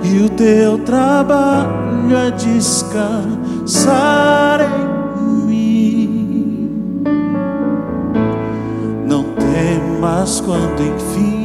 E 0.03 0.23
o 0.25 0.29
teu 0.29 0.77
trabalho 0.79 2.15
é 2.15 2.31
descansar 2.31 3.01
em 4.61 4.87
mim. 5.45 6.69
Não 9.05 9.23
temas 9.23 10.41
quando 10.41 10.81
enfim 10.81 11.40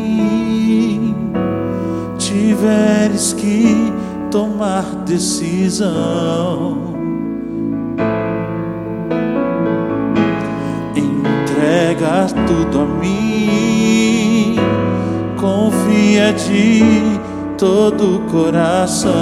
tiveres 2.57 3.35
que 3.35 3.93
tomar 4.31 4.83
decisão. 5.05 6.79
Entrega 10.97 12.27
tudo 12.47 12.81
a 12.81 12.87
mim, 12.87 14.57
confia 15.37 16.33
de 16.33 16.83
todo 17.59 18.17
o 18.17 18.21
coração. 18.31 19.17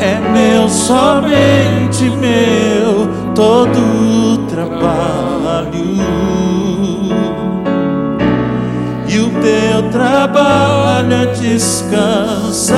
É 0.00 0.18
meu, 0.32 0.68
somente 0.70 2.04
meu, 2.18 3.08
todo 3.34 3.78
o 3.78 4.46
trabalho. 4.46 5.31
Teu 9.42 9.90
trabalho 9.90 11.12
é 11.12 11.26
descansar 11.34 12.76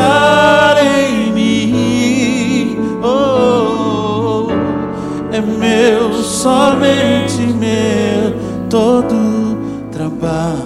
em 0.82 1.32
mim. 1.32 2.78
Oh, 3.02 4.48
é 5.30 5.40
meu, 5.40 6.14
somente 6.14 7.42
meu, 7.42 8.34
todo 8.70 9.58
trabalho. 9.92 10.64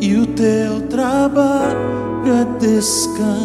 E 0.00 0.16
o 0.16 0.26
teu 0.26 0.80
trabalho 0.88 1.76
é 2.26 2.44
descansar 2.58 3.43